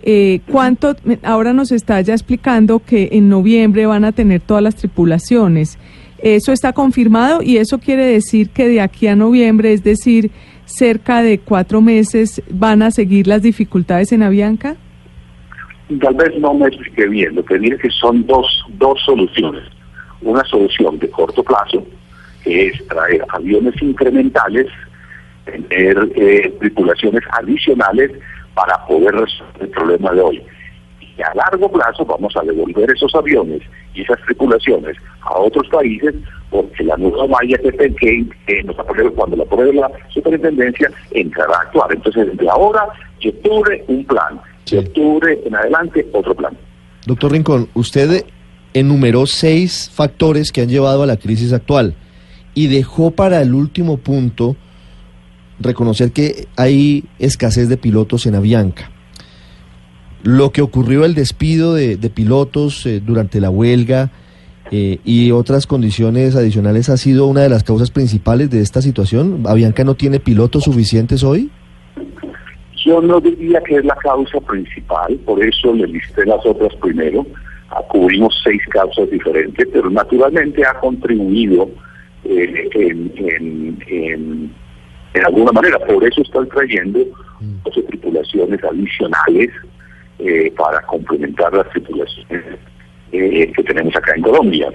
Eh, 0.03 0.39
¿Cuánto? 0.49 0.95
Ahora 1.21 1.53
nos 1.53 1.71
está 1.71 2.01
ya 2.01 2.13
explicando 2.13 2.79
que 2.79 3.09
en 3.11 3.29
noviembre 3.29 3.85
van 3.85 4.05
a 4.05 4.11
tener 4.11 4.41
todas 4.41 4.63
las 4.63 4.75
tripulaciones. 4.75 5.77
Eso 6.21 6.51
está 6.51 6.73
confirmado 6.73 7.41
y 7.41 7.57
eso 7.57 7.79
quiere 7.79 8.05
decir 8.05 8.49
que 8.49 8.67
de 8.67 8.81
aquí 8.81 9.07
a 9.07 9.15
noviembre, 9.15 9.73
es 9.73 9.83
decir, 9.83 10.31
cerca 10.65 11.21
de 11.21 11.39
cuatro 11.39 11.81
meses, 11.81 12.41
van 12.49 12.81
a 12.81 12.91
seguir 12.91 13.27
las 13.27 13.41
dificultades 13.41 14.11
en 14.11 14.23
Avianca? 14.23 14.75
Tal 15.99 16.15
vez 16.15 16.39
no 16.39 16.53
me 16.53 16.67
expliqué 16.67 17.07
bien. 17.07 17.35
Lo 17.35 17.43
que 17.43 17.59
diré 17.59 17.77
que 17.77 17.89
son 17.89 18.25
dos, 18.25 18.63
dos 18.77 18.99
soluciones. 19.03 19.63
Una 20.21 20.43
solución 20.45 20.99
de 20.99 21.09
corto 21.09 21.43
plazo, 21.43 21.85
que 22.43 22.67
es 22.67 22.87
traer 22.87 23.25
aviones 23.29 23.73
incrementales, 23.81 24.67
tener 25.45 25.97
eh, 26.15 26.53
tripulaciones 26.59 27.23
adicionales 27.31 28.11
para 28.53 28.85
poder 28.85 29.13
resolver 29.15 29.61
el 29.61 29.69
problema 29.69 30.11
de 30.11 30.21
hoy. 30.21 30.43
Y 31.17 31.21
a 31.21 31.33
largo 31.35 31.69
plazo 31.69 32.05
vamos 32.05 32.35
a 32.35 32.41
devolver 32.41 32.89
esos 32.91 33.13
aviones 33.15 33.61
y 33.93 34.01
esas 34.01 34.19
tripulaciones 34.21 34.95
a 35.21 35.37
otros 35.37 35.67
países 35.69 36.15
porque 36.49 36.83
la 36.83 36.97
nueva 36.97 37.27
malla 37.27 37.57
que, 37.57 38.25
que, 38.45 38.63
nos 38.63 38.77
apruebe 38.79 39.09
cuando 39.11 39.37
la 39.37 39.43
apruebe 39.43 39.73
la 39.73 39.91
superintendencia 40.09 40.91
entrará 41.11 41.53
a 41.57 41.61
actuar. 41.61 41.91
Entonces, 41.91 42.37
de 42.37 42.49
ahora 42.49 42.87
de 43.21 43.29
octubre 43.29 43.83
un 43.87 44.05
plan, 44.05 44.39
de 44.69 44.79
octubre 44.79 45.39
en 45.45 45.55
adelante 45.55 46.07
otro 46.13 46.35
plan. 46.35 46.57
Doctor 47.05 47.31
Rincón, 47.31 47.69
usted 47.73 48.25
enumeró 48.73 49.25
seis 49.25 49.89
factores 49.93 50.51
que 50.51 50.61
han 50.61 50.69
llevado 50.69 51.03
a 51.03 51.07
la 51.07 51.17
crisis 51.17 51.53
actual 51.53 51.95
y 52.53 52.67
dejó 52.67 53.11
para 53.11 53.41
el 53.41 53.53
último 53.53 53.97
punto 53.97 54.55
reconocer 55.59 56.11
que 56.11 56.47
hay 56.57 57.05
escasez 57.19 57.69
de 57.69 57.77
pilotos 57.77 58.25
en 58.25 58.35
Avianca. 58.35 58.90
Lo 60.23 60.51
que 60.51 60.61
ocurrió, 60.61 61.03
el 61.05 61.15
despido 61.15 61.73
de, 61.73 61.97
pilotos 62.13 62.85
eh, 62.85 63.01
durante 63.03 63.39
la 63.39 63.49
huelga 63.49 64.11
eh, 64.69 64.99
y 65.03 65.31
otras 65.31 65.65
condiciones 65.65 66.35
adicionales, 66.35 66.89
ha 66.89 66.97
sido 66.97 67.25
una 67.25 67.41
de 67.41 67.49
las 67.49 67.63
causas 67.63 67.89
principales 67.89 68.49
de 68.49 68.61
esta 68.61 68.81
situación. 68.81 69.43
¿Avianca 69.47 69.83
no 69.83 69.95
tiene 69.95 70.19
pilotos 70.19 70.65
suficientes 70.65 71.23
hoy? 71.23 71.49
Yo 72.85 73.01
no 73.01 73.19
diría 73.19 73.61
que 73.61 73.75
es 73.75 73.85
la 73.85 73.95
causa 73.95 74.39
principal, 74.41 75.15
por 75.25 75.43
eso 75.43 75.73
le 75.73 75.87
listé 75.87 76.25
las 76.25 76.45
otras 76.45 76.73
primero. 76.75 77.25
Cubrimos 77.89 78.39
seis 78.43 78.61
causas 78.69 79.09
diferentes, 79.09 79.67
pero 79.71 79.89
naturalmente 79.89 80.63
ha 80.65 80.73
contribuido 80.79 81.69
eh, 82.25 82.69
en, 82.73 83.11
en, 83.17 84.51
en, 85.13 85.25
alguna 85.25 85.51
manera. 85.51 85.79
Por 85.79 86.03
eso 86.03 86.21
están 86.21 86.47
trayendo 86.49 86.99
12 87.63 87.81
mm. 87.81 87.85
tripulaciones 87.87 88.63
adicionales 88.63 89.49
eh, 90.23 90.53
para 90.55 90.79
complementar 90.83 91.51
las 91.51 91.67
tripulaciones 91.69 92.59
eh, 93.11 93.51
que 93.55 93.63
tenemos 93.63 93.95
acá 93.95 94.13
en 94.15 94.21
Colombia. 94.21 94.71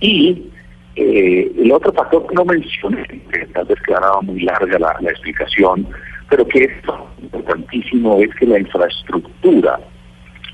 Y 0.00 0.50
eh, 0.96 1.48
el 1.56 1.70
otro 1.70 1.92
factor 1.92 2.26
que 2.26 2.34
no 2.34 2.44
mencioné, 2.44 3.06
que 3.06 3.46
tal 3.54 3.66
vez 3.66 3.80
quedaba 3.82 4.20
muy 4.22 4.40
larga 4.40 4.80
la, 4.80 5.10
explicación, 5.10 5.86
pero 6.28 6.44
que 6.48 6.64
es 6.64 6.72
importantísimo, 7.22 8.18
es 8.18 8.34
que 8.34 8.46
la 8.46 8.58
infraestructura 8.58 9.78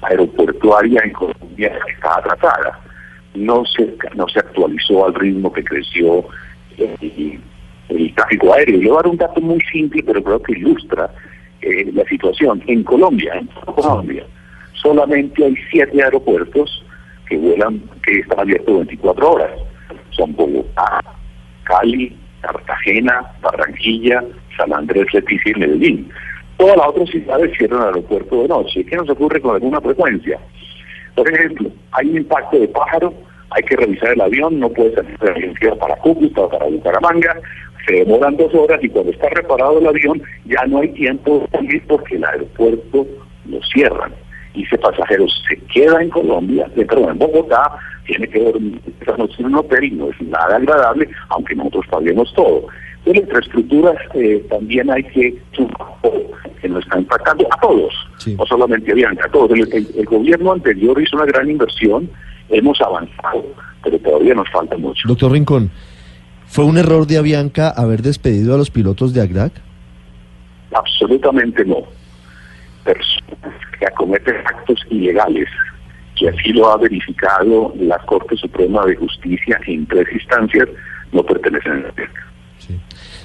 aeroportuaria 0.02 1.00
en 1.02 1.12
Colombia 1.12 1.73
está 1.95 2.19
atrasada. 2.19 2.78
No 3.35 3.64
se, 3.64 3.97
no 4.16 4.28
se 4.28 4.40
actualizó 4.40 5.07
al 5.07 5.14
ritmo 5.14 5.50
que 5.50 5.64
creció 5.64 6.26
el, 6.76 7.40
el 7.88 8.14
tráfico 8.14 8.52
aéreo. 8.52 8.83
Le 8.83 8.90
a 8.90 8.95
dar 8.97 9.07
un 9.07 9.16
dato 9.16 9.40
muy 9.40 9.61
simple, 9.73 10.02
pero 10.02 10.23
creo 10.23 10.43
que 10.43 10.52
ilustra 10.52 11.11
eh, 11.63 11.91
la 11.93 12.05
situación. 12.05 12.63
En 12.67 12.83
Colombia, 12.85 13.35
en 13.35 13.47
Colombia, 13.65 14.25
solamente 14.75 15.45
hay 15.45 15.57
siete 15.71 16.03
aeropuertos 16.03 16.85
que 17.29 17.37
vuelan, 17.37 17.83
que 18.05 18.21
están 18.21 18.41
abiertos 18.41 18.77
24 18.77 19.31
horas. 19.31 19.51
Son 20.11 20.35
Bogotá, 20.35 21.03
Cali, 21.65 22.17
Cartagena, 22.41 23.23
Barranquilla, 23.43 24.23
San 24.57 24.73
Andrés, 24.73 25.07
Leticia 25.13 25.53
y 25.53 25.61
Medellín. 25.61 26.11
Todas 26.57 26.77
las 26.77 26.87
otras 26.89 27.11
ciudades 27.11 27.57
cierran 27.59 27.81
el 27.83 27.87
aeropuerto 27.89 28.43
de 28.43 28.49
noche. 28.49 28.85
¿Qué 28.85 28.97
nos 28.97 29.11
ocurre 29.11 29.41
con 29.41 29.55
alguna 29.55 29.81
frecuencia? 29.81 30.39
Por 31.15 31.31
ejemplo, 31.33 31.71
hay 31.93 32.09
un 32.11 32.17
impacto 32.19 32.59
de 32.59 32.69
pájaro, 32.69 33.13
hay 33.51 33.63
que 33.63 33.77
revisar 33.77 34.13
el 34.13 34.21
avión, 34.21 34.59
no 34.61 34.69
puede 34.69 34.95
salir 34.95 35.19
de 35.19 35.31
agencia 35.31 35.75
para 35.77 35.97
Cúcuta 35.97 36.43
o 36.43 36.49
para 36.49 36.67
Bucaramanga, 36.67 37.37
se 37.87 37.95
demoran 37.95 38.37
dos 38.37 38.52
horas 38.55 38.83
y 38.83 38.88
cuando 38.88 39.12
está 39.12 39.28
reparado 39.31 39.78
el 39.78 39.87
avión 39.87 40.23
ya 40.45 40.64
no 40.66 40.81
hay 40.81 40.88
tiempo 40.90 41.40
de 41.40 41.59
salir 41.59 41.83
porque 41.87 42.16
el 42.16 42.25
aeropuerto 42.25 43.07
lo 43.49 43.61
cierran. 43.73 44.12
Y 44.55 44.64
ese 44.64 44.78
pasajero 44.78 45.26
se 45.49 45.57
queda 45.73 46.02
en 46.02 46.11
Colombia, 46.11 46.66
perdón, 46.75 47.11
en 47.11 47.19
Bogotá, 47.19 47.73
tiene 48.07 48.26
que 48.28 48.40
dormir 48.40 48.81
esta 49.00 49.16
noche 49.16 49.35
en 49.38 49.47
un 49.47 49.57
hotel 49.57 49.85
y 49.85 49.90
no 49.90 50.11
es 50.11 50.21
nada 50.23 50.57
agradable, 50.57 51.09
aunque 51.28 51.55
nosotros 51.55 51.85
paguemos 51.90 52.33
todo. 52.35 52.66
De 53.05 53.12
la 53.12 53.21
infraestructura 53.21 53.95
eh, 54.14 54.45
también 54.49 54.90
hay 54.90 55.05
que 55.05 55.38
que 56.61 56.69
nos 56.69 56.83
está 56.85 56.99
impactando 56.99 57.47
a 57.50 57.61
todos, 57.61 57.93
no 58.26 58.47
solamente 58.47 58.90
a 58.90 58.95
Bianca, 58.95 59.26
a 59.26 59.31
todos. 59.31 59.52
el, 59.52 60.05
gobierno 60.07 60.52
anterior 60.52 61.00
hizo 61.00 61.16
una 61.16 61.26
gran 61.26 61.50
inversión, 61.50 62.11
hemos 62.49 62.81
avanzado, 62.81 63.45
pero 63.85 63.99
todavía 63.99 64.35
nos 64.35 64.49
falta 64.50 64.76
mucho. 64.76 65.07
Doctor 65.07 65.33
Rincón, 65.33 65.71
¿Fue 66.57 66.65
un 66.65 66.79
error 66.79 67.07
de 67.07 67.19
Avianca 67.19 67.69
haber 67.69 68.01
despedido 68.01 68.55
a 68.55 68.57
los 68.57 68.71
pilotos 68.71 69.13
de 69.13 69.21
AGRAC? 69.21 69.53
Absolutamente 70.73 71.63
no. 71.67 71.83
Personas 72.83 73.61
que 73.79 73.85
acometen 73.85 74.37
actos 74.37 74.81
ilegales, 74.89 75.51
que 76.19 76.31
así 76.31 76.55
lo 76.55 76.71
ha 76.71 76.79
verificado 76.79 77.75
la 77.79 77.99
Corte 78.07 78.39
Suprema 78.39 78.87
de 78.87 78.97
Justicia 78.97 79.61
en 79.67 79.85
tres 79.85 80.07
instancias, 80.11 80.67
no 81.13 81.23
pertenecen 81.25 81.73
a 81.73 81.89
Avianca. 81.91 82.27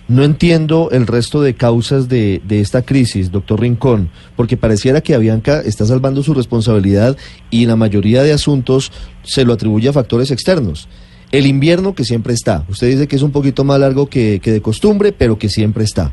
No 0.09 0.25
entiendo 0.25 0.89
el 0.91 1.07
resto 1.07 1.41
de 1.41 1.53
causas 1.53 2.09
de, 2.09 2.41
de, 2.43 2.59
esta 2.59 2.81
crisis, 2.81 3.31
doctor 3.31 3.61
Rincón, 3.61 4.09
porque 4.35 4.57
pareciera 4.57 4.99
que 4.99 5.15
Avianca 5.15 5.61
está 5.61 5.85
salvando 5.85 6.21
su 6.21 6.33
responsabilidad 6.33 7.15
y 7.49 7.65
la 7.65 7.77
mayoría 7.77 8.23
de 8.23 8.33
asuntos 8.33 8.91
se 9.23 9.45
lo 9.45 9.53
atribuye 9.53 9.87
a 9.87 9.93
factores 9.93 10.31
externos. 10.31 10.89
El 11.31 11.45
invierno 11.45 11.95
que 11.95 12.03
siempre 12.03 12.33
está. 12.33 12.65
Usted 12.67 12.87
dice 12.87 13.07
que 13.07 13.15
es 13.15 13.21
un 13.21 13.31
poquito 13.31 13.63
más 13.63 13.79
largo 13.79 14.07
que, 14.07 14.39
de 14.39 14.61
costumbre, 14.61 15.13
pero 15.13 15.37
que 15.37 15.47
siempre 15.47 15.85
está. 15.85 16.11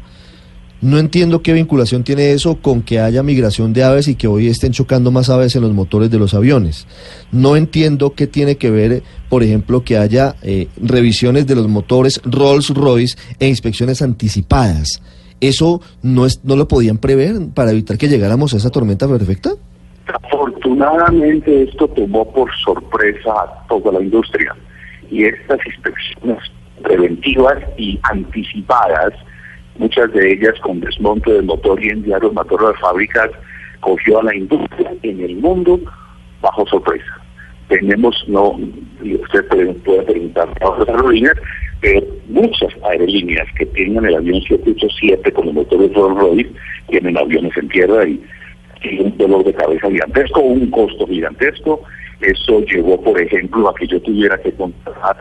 No 0.81 0.97
entiendo 0.97 1.43
qué 1.43 1.53
vinculación 1.53 2.05
tiene 2.05 2.31
eso 2.31 2.59
con 2.63 2.83
que 2.83 3.01
haya 3.01 3.25
migración 3.25 3.73
de 3.73 3.83
aves 3.83 4.07
y 4.07 4.15
que 4.15 4.29
hoy 4.29 4.47
estén 4.47 4.71
chocando 4.71 5.11
más 5.11 5.29
aves 5.29 5.57
en 5.57 5.63
los 5.63 5.73
motores 5.73 6.09
de 6.09 6.21
los 6.21 6.35
aviones. 6.35 6.87
No 7.33 7.57
entiendo 7.57 8.15
qué 8.15 8.29
tiene 8.29 8.59
que 8.59 8.71
ver, 8.71 9.03
por 9.29 9.43
ejemplo, 9.43 9.83
que 9.83 9.99
haya 9.99 10.37
eh, 10.43 10.69
revisiones 10.81 11.49
de 11.49 11.57
los 11.57 11.67
motores 11.67 12.21
Rolls 12.23 12.71
Royce 12.71 13.19
e 13.41 13.49
inspecciones 13.49 14.03
anticipadas. 14.03 15.03
¿Eso 15.41 15.81
no, 16.01 16.27
es, 16.27 16.45
no 16.45 16.55
lo 16.55 16.69
podían 16.69 16.99
prever 16.99 17.35
para 17.55 17.73
evitar 17.73 17.99
que 17.99 18.07
llegáramos 18.07 18.55
a 18.55 18.59
esa 18.59 18.71
tormenta 18.71 19.09
perfecta? 19.09 19.51
Afortunadamente 20.07 21.65
esto 21.65 21.89
tomó 21.89 22.25
por 22.33 22.49
sorpresa 22.65 23.33
a 23.33 23.67
toda 23.67 23.91
la 23.91 24.01
industria 24.01 24.55
y 25.11 25.25
estas 25.25 25.59
inspecciones 25.67 26.39
preventivas 26.83 27.59
y 27.77 27.99
anticipadas 28.05 29.13
muchas 29.79 30.13
de 30.13 30.33
ellas 30.33 30.55
con 30.61 30.81
desmonte 30.81 31.33
del 31.33 31.45
motor 31.45 31.83
y 31.83 31.89
enviar 31.89 32.23
los 32.23 32.33
motores 32.35 32.77
a 32.77 32.81
fábricas, 32.81 33.31
cogió 33.81 34.21
a 34.21 34.25
la 34.25 34.35
industria 34.35 34.93
en 35.03 35.21
el 35.21 35.37
mundo 35.37 35.81
bajo 36.41 36.67
sorpresa. 36.67 37.21
Tenemos, 37.69 38.25
no, 38.29 38.59
y 39.03 39.15
usted 39.15 39.47
puede, 39.49 39.75
preguntar 39.75 40.49
a 40.61 40.69
otras 40.69 40.89
aerolíneas, 40.89 41.37
pero 41.81 42.03
muchas 42.29 42.75
aerolíneas 42.83 43.47
que 43.57 43.67
tienen 43.67 44.05
el 44.05 44.17
avión 44.17 44.41
787 44.43 45.33
con 45.33 45.47
los 45.47 45.55
motores 45.55 45.93
Rolls 45.95 46.19
Royce 46.19 46.51
tienen 46.89 47.17
aviones 47.17 47.57
en 47.57 47.69
tierra 47.69 48.09
y 48.09 48.21
tienen 48.81 49.07
un 49.07 49.19
dolor 49.19 49.45
de 49.45 49.55
cabeza 49.55 49.89
gigantesco, 49.89 50.41
un 50.41 50.71
costo 50.71 51.07
gigantesco. 51.07 51.83
Eso 52.21 52.61
llevó, 52.61 53.01
por 53.01 53.21
ejemplo, 53.21 53.69
a 53.69 53.75
que 53.75 53.87
yo 53.87 54.01
tuviera 54.03 54.37
que 54.39 54.53
contratar 54.53 55.17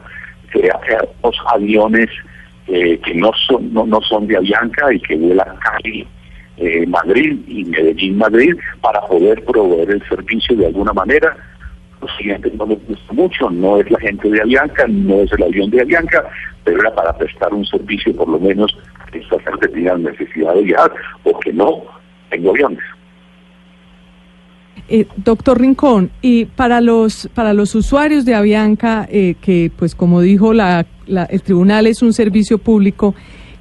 dos 1.22 1.36
aviones 1.54 2.10
eh, 2.68 3.00
que 3.00 3.14
no 3.14 3.32
son, 3.48 3.74
no, 3.74 3.86
no 3.86 4.02
son 4.02 4.28
de 4.28 4.38
Avianca 4.38 4.92
y 4.94 5.00
que 5.00 5.16
vuelan 5.16 5.56
Cali, 5.58 6.08
eh, 6.58 6.86
Madrid 6.88 7.40
y 7.48 7.64
Medellín, 7.66 8.18
Madrid, 8.18 8.56
para 8.82 9.02
poder 9.02 9.44
proveer 9.46 9.92
el 9.92 10.10
servicio 10.10 10.56
de 10.56 10.68
alguna 10.68 10.94
manera. 10.94 11.38
Lo 12.02 12.08
siguiente 12.18 12.52
no 12.56 12.66
me 12.66 12.76
gusta 12.76 13.14
mucho, 13.14 13.50
no 13.50 13.80
es 13.80 13.90
la 13.90 14.00
gente 14.00 14.30
de 14.30 14.42
Avianca, 14.42 14.86
no 14.88 15.22
es 15.22 15.32
el 15.32 15.44
avión 15.44 15.70
de 15.72 15.82
Avianca, 15.82 16.30
pero 16.64 16.80
era 16.80 16.94
para 16.94 17.18
prestar 17.18 17.54
un 17.54 17.66
servicio 17.66 18.16
por 18.16 18.28
lo 18.28 18.40
menos 18.40 18.78
a 19.00 19.18
estas 19.18 19.42
gente 19.44 19.68
tengan 19.70 20.04
necesidad 20.04 20.54
de 20.54 20.64
viajar, 20.64 20.92
porque 21.24 21.54
no 21.54 21.84
tengo 22.30 22.52
aviones. 22.52 22.84
Eh, 24.90 25.06
doctor 25.18 25.60
Rincón, 25.60 26.12
y 26.22 26.46
para 26.46 26.80
los 26.80 27.30
para 27.34 27.54
los 27.54 27.76
usuarios 27.76 28.24
de 28.24 28.36
Avianca, 28.36 29.06
eh, 29.12 29.36
que 29.42 29.70
pues 29.76 29.94
como 29.94 30.22
dijo 30.22 30.54
la, 30.54 30.86
el 31.30 31.42
tribunal 31.42 31.88
es 31.88 32.02
un 32.02 32.14
servicio 32.14 32.58
público, 32.58 33.14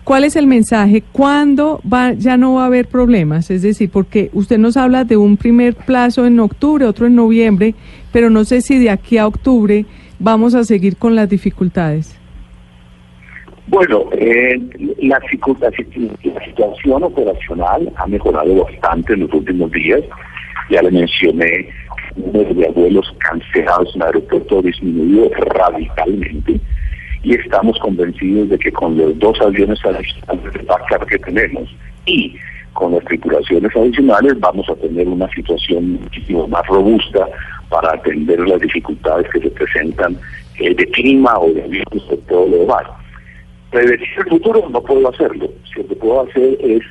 ¿cuál 0.04 0.23
es 0.23 0.37
el 0.37 0.47
mensaje? 0.47 1.02
¿Cuándo 1.11 1.80
va, 1.83 2.12
ya 2.12 2.37
no 2.37 2.54
va 2.54 2.62
a 2.62 2.66
haber 2.66 2.87
problemas? 2.87 3.50
Es 3.50 3.62
decir, 3.62 3.90
porque 3.90 4.30
usted 4.35 4.56
nos 4.59 4.76
habla 4.76 5.02
de 5.02 5.16
un 5.16 5.37
primer 5.37 5.75
plazo 5.75 6.26
en 6.26 6.38
octubre, 6.38 6.85
otro 6.85 7.06
en 7.09 7.16
noviembre, 7.16 7.75
pero 8.12 8.30
no 8.30 8.45
sé 8.45 8.61
si 8.61 8.78
de 8.78 8.90
aquí 8.90 9.18
a 9.18 9.26
octubre 9.26 9.85
vamos 10.21 10.54
a 10.54 10.62
seguir 10.62 10.97
con 10.97 11.16
las 11.16 11.28
dificultades. 11.28 12.16
Bueno, 13.66 14.04
eh, 14.12 14.61
la, 15.02 15.18
la 15.18 16.45
situación 16.45 17.02
operacional 17.02 17.92
ha 17.97 18.06
mejorado 18.06 18.62
bastante 18.62 19.14
en 19.14 19.21
los 19.21 19.33
últimos 19.33 19.73
días. 19.73 20.02
Ya 20.70 20.82
le 20.82 20.90
mencioné, 20.90 21.68
número 22.16 22.54
de 22.54 22.70
vuelos 22.70 23.14
cancelados 23.18 23.94
en 23.94 24.02
el 24.02 24.06
aeropuerto 24.08 24.62
disminuido 24.62 25.30
radicalmente 25.35 26.61
y 27.23 27.35
estamos 27.35 27.78
convencidos 27.78 28.49
de 28.49 28.58
que 28.58 28.73
con 28.73 28.96
los 28.96 29.18
dos 29.18 29.40
aviones 29.40 29.78
adicionales 29.85 30.52
de 30.52 30.62
backup 30.62 31.06
que 31.08 31.18
tenemos 31.18 31.68
y 32.06 32.37
con 32.73 32.92
las 32.92 33.04
tripulaciones 33.04 33.75
adicionales 33.75 34.38
vamos 34.38 34.68
a 34.68 34.76
tener 34.76 35.08
una 35.08 35.28
situación 35.30 35.94
muchísimo 35.94 36.46
más 36.46 36.66
robusta 36.66 37.26
para 37.68 37.94
atender 37.94 38.38
las 38.40 38.61
dificultades 38.61 39.26
que 39.32 39.40
se 39.40 39.50
presentan 39.50 40.16
eh, 40.58 40.75
de 40.75 40.87
clima 40.90 41.38
o 41.38 41.52
de 41.52 41.62
aviones 41.62 42.08
de 42.08 42.16
todo 42.28 42.46
lo 42.49 42.58
demás. 42.58 42.85
Predecir 43.70 44.08
el 44.18 44.28
futuro 44.28 44.68
no 44.70 44.80
puedo 44.80 45.08
hacerlo. 45.08 45.49
Si 45.64 45.82
lo 45.82 45.88
que 45.88 45.96
puedo 45.96 46.23
hacer 46.23 46.56
es 46.61 46.82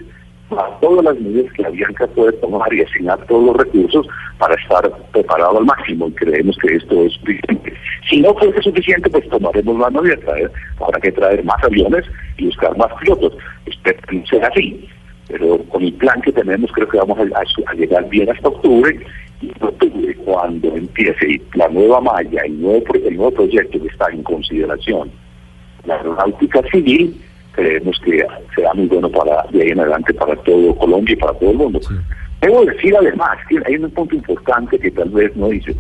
a 0.52 0.80
todas 0.80 1.04
las 1.04 1.20
medidas 1.20 1.52
que 1.54 1.64
la 1.64 1.70
Bianca 1.70 2.08
puede 2.08 2.34
tomar 2.34 2.72
y 2.74 2.82
asignar 2.82 3.26
todos 3.26 3.46
los 3.46 3.58
recursos 3.58 4.08
para 4.38 4.56
estar 4.56 4.92
preparado 5.12 5.58
al 5.58 5.66
máximo 5.66 6.08
y 6.08 6.12
creemos 6.12 6.58
que 6.58 6.76
esto 6.76 7.04
es 7.04 7.14
suficiente. 7.14 7.74
Si 8.10 8.22
no 8.22 8.34
fuese 8.36 8.62
suficiente, 8.62 9.10
pues 9.10 9.28
tomaremos 9.30 9.80
la 9.80 9.88
abierta. 9.88 10.38
¿eh? 10.40 10.48
Habrá 10.80 11.00
que 11.00 11.12
traer 11.12 11.44
más 11.44 11.64
aviones 11.64 12.06
y 12.38 12.46
buscar 12.46 12.78
más 12.78 12.92
pilotos. 13.02 13.36
Espero 13.66 14.00
que 14.08 14.24
sea 14.30 14.48
así. 14.48 14.88
Pero 15.28 15.58
con 15.70 15.82
el 15.82 15.94
plan 15.94 16.22
que 16.22 16.32
tenemos 16.32 16.72
creo 16.72 16.88
que 16.88 16.98
vamos 17.00 17.18
a, 17.18 17.74
llegar 17.74 18.08
bien 18.10 18.30
hasta 18.30 18.48
octubre 18.48 19.00
y 19.42 19.52
octubre 19.60 20.16
cuando 20.24 20.76
empiece 20.76 21.42
la 21.56 21.68
nueva 21.70 22.00
malla, 22.02 22.42
el 22.46 22.62
nuevo, 22.62 22.84
el 22.94 23.16
nuevo 23.16 23.32
proyecto 23.32 23.82
que 23.82 23.88
está 23.88 24.06
en 24.12 24.22
consideración, 24.22 25.12
la 25.86 25.96
aeronáutica 25.96 26.62
civil, 26.72 27.20
creemos 27.56 28.00
que 28.04 28.26
será 28.56 28.74
muy 28.74 28.88
bueno 28.88 29.10
para 29.10 29.46
de 29.52 29.62
ahí 29.62 29.70
en 29.70 29.80
adelante 29.80 30.14
para 30.14 30.36
todo 30.38 30.76
Colombia 30.76 31.14
y 31.14 31.18
para 31.18 31.34
todo 31.34 31.52
el 31.52 31.58
mundo. 31.58 31.80
Debo 32.42 32.66
decir 32.66 32.96
además 32.96 33.38
que 33.50 33.60
hay 33.66 33.76
un 33.76 33.90
punto 33.92 34.16
importante 34.16 34.78
que 34.78 34.92
tal 34.92 35.10
vez 35.10 35.36
no 35.36 35.50
dice. 35.50 35.76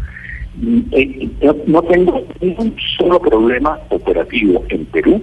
Mm, 0.57 0.79
eh, 0.91 1.29
no 1.67 1.81
tengo 1.83 2.23
ningún 2.39 2.75
solo 2.97 3.19
problema 3.19 3.79
operativo 3.89 4.63
en 4.69 4.85
Perú, 4.85 5.21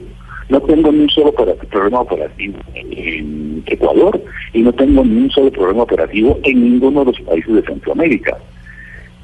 no 0.49 0.61
tengo 0.61 0.93
ni 0.93 1.01
un 1.01 1.11
solo 1.11 1.33
problema 1.33 2.01
operativo 2.01 2.59
en 2.75 3.63
Ecuador 3.67 4.21
y 4.53 4.61
no 4.61 4.73
tengo 4.73 5.05
ni 5.05 5.23
un 5.23 5.31
solo 5.31 5.51
problema 5.51 5.85
operativo 5.85 6.39
en 6.45 6.63
ninguno 6.63 7.01
de 7.01 7.07
los 7.07 7.21
países 7.23 7.55
de 7.55 7.63
Centroamérica. 7.63 8.37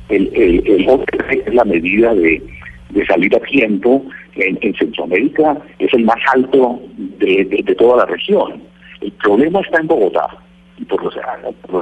El, 0.09 0.31
el, 0.35 0.67
el 0.67 1.05
es 1.47 1.55
la 1.55 1.65
medida 1.65 2.15
de 2.15 2.43
de 2.91 3.07
salir 3.07 3.35
a 3.37 3.41
tiempo 3.41 4.05
en, 4.35 4.75
Centroamérica 4.75 5.57
es 5.79 5.93
el 5.93 6.05
más 6.05 6.19
alto 6.33 6.81
de, 7.19 7.75
toda 7.77 7.99
la 7.99 8.07
región. 8.07 8.63
El 9.01 9.13
problema 9.13 9.61
está 9.61 9.81
en 9.81 9.87
Bogotá 9.87 10.29
y 10.79 10.85
por 10.85 11.03
los, 11.03 11.15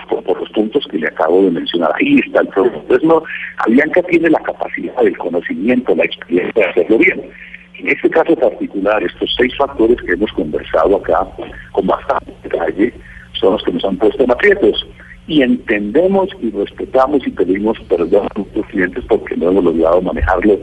por 0.06 0.40
los, 0.40 0.50
puntos 0.50 0.86
que 0.90 0.98
le 0.98 1.08
acabo 1.08 1.42
de 1.42 1.50
mencionar. 1.50 1.90
Ahí 2.00 2.18
está 2.24 2.40
el 2.40 2.48
problema. 2.48 2.78
Entonces, 2.78 3.08
no, 3.08 3.22
Avianca 3.58 4.02
tiene 4.02 4.30
la 4.30 4.40
capacidad, 4.40 4.94
el 5.04 5.16
conocimiento, 5.18 5.94
la 5.94 6.04
experiencia 6.04 6.52
de 6.54 6.70
hacerlo 6.70 6.98
bien. 6.98 7.22
En 7.78 7.88
este 7.88 8.08
caso 8.08 8.34
particular, 8.36 9.02
estos 9.02 9.34
seis 9.36 9.54
factores 9.56 10.00
que 10.00 10.12
hemos 10.12 10.32
conversado 10.32 10.96
acá 10.96 11.26
con 11.72 11.86
bastante 11.86 12.32
detalle 12.42 12.92
son 13.34 13.52
los 13.52 13.62
que 13.64 13.72
nos 13.72 13.84
han 13.84 13.96
puesto 13.98 14.24
en 14.24 14.30
aprietos. 14.30 14.86
Y 15.28 15.42
entendemos 15.42 16.28
y 16.40 16.50
respetamos 16.50 17.26
y 17.26 17.30
pedimos 17.30 17.78
perdón 17.88 18.26
a 18.34 18.38
nuestros 18.38 18.66
clientes 18.66 19.04
porque 19.08 19.36
no 19.36 19.50
hemos 19.50 19.64
logrado 19.64 20.00
manejarlo 20.00 20.58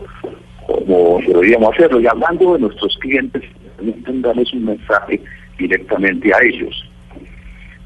como 0.66 1.20
deberíamos 1.28 1.74
hacerlo. 1.74 2.00
Y 2.00 2.08
hablando 2.08 2.54
de 2.54 2.60
nuestros 2.60 2.98
clientes, 2.98 3.44
darles 4.22 4.54
un 4.54 4.66
mensaje 4.66 5.22
directamente 5.58 6.34
a 6.34 6.38
ellos. 6.44 6.90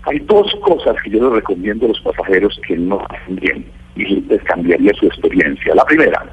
Hay 0.04 0.20
dos 0.20 0.54
cosas 0.64 0.96
que 1.04 1.10
yo 1.10 1.24
les 1.24 1.34
recomiendo 1.34 1.86
a 1.86 1.90
los 1.90 2.00
pasajeros 2.02 2.60
que 2.66 2.78
no 2.78 3.06
hacen 3.10 3.36
bien 3.36 3.66
y 3.96 4.22
les 4.22 4.42
cambiaría 4.44 4.94
su 4.94 5.08
experiencia. 5.08 5.76
La 5.76 5.84
primera, 5.86 6.26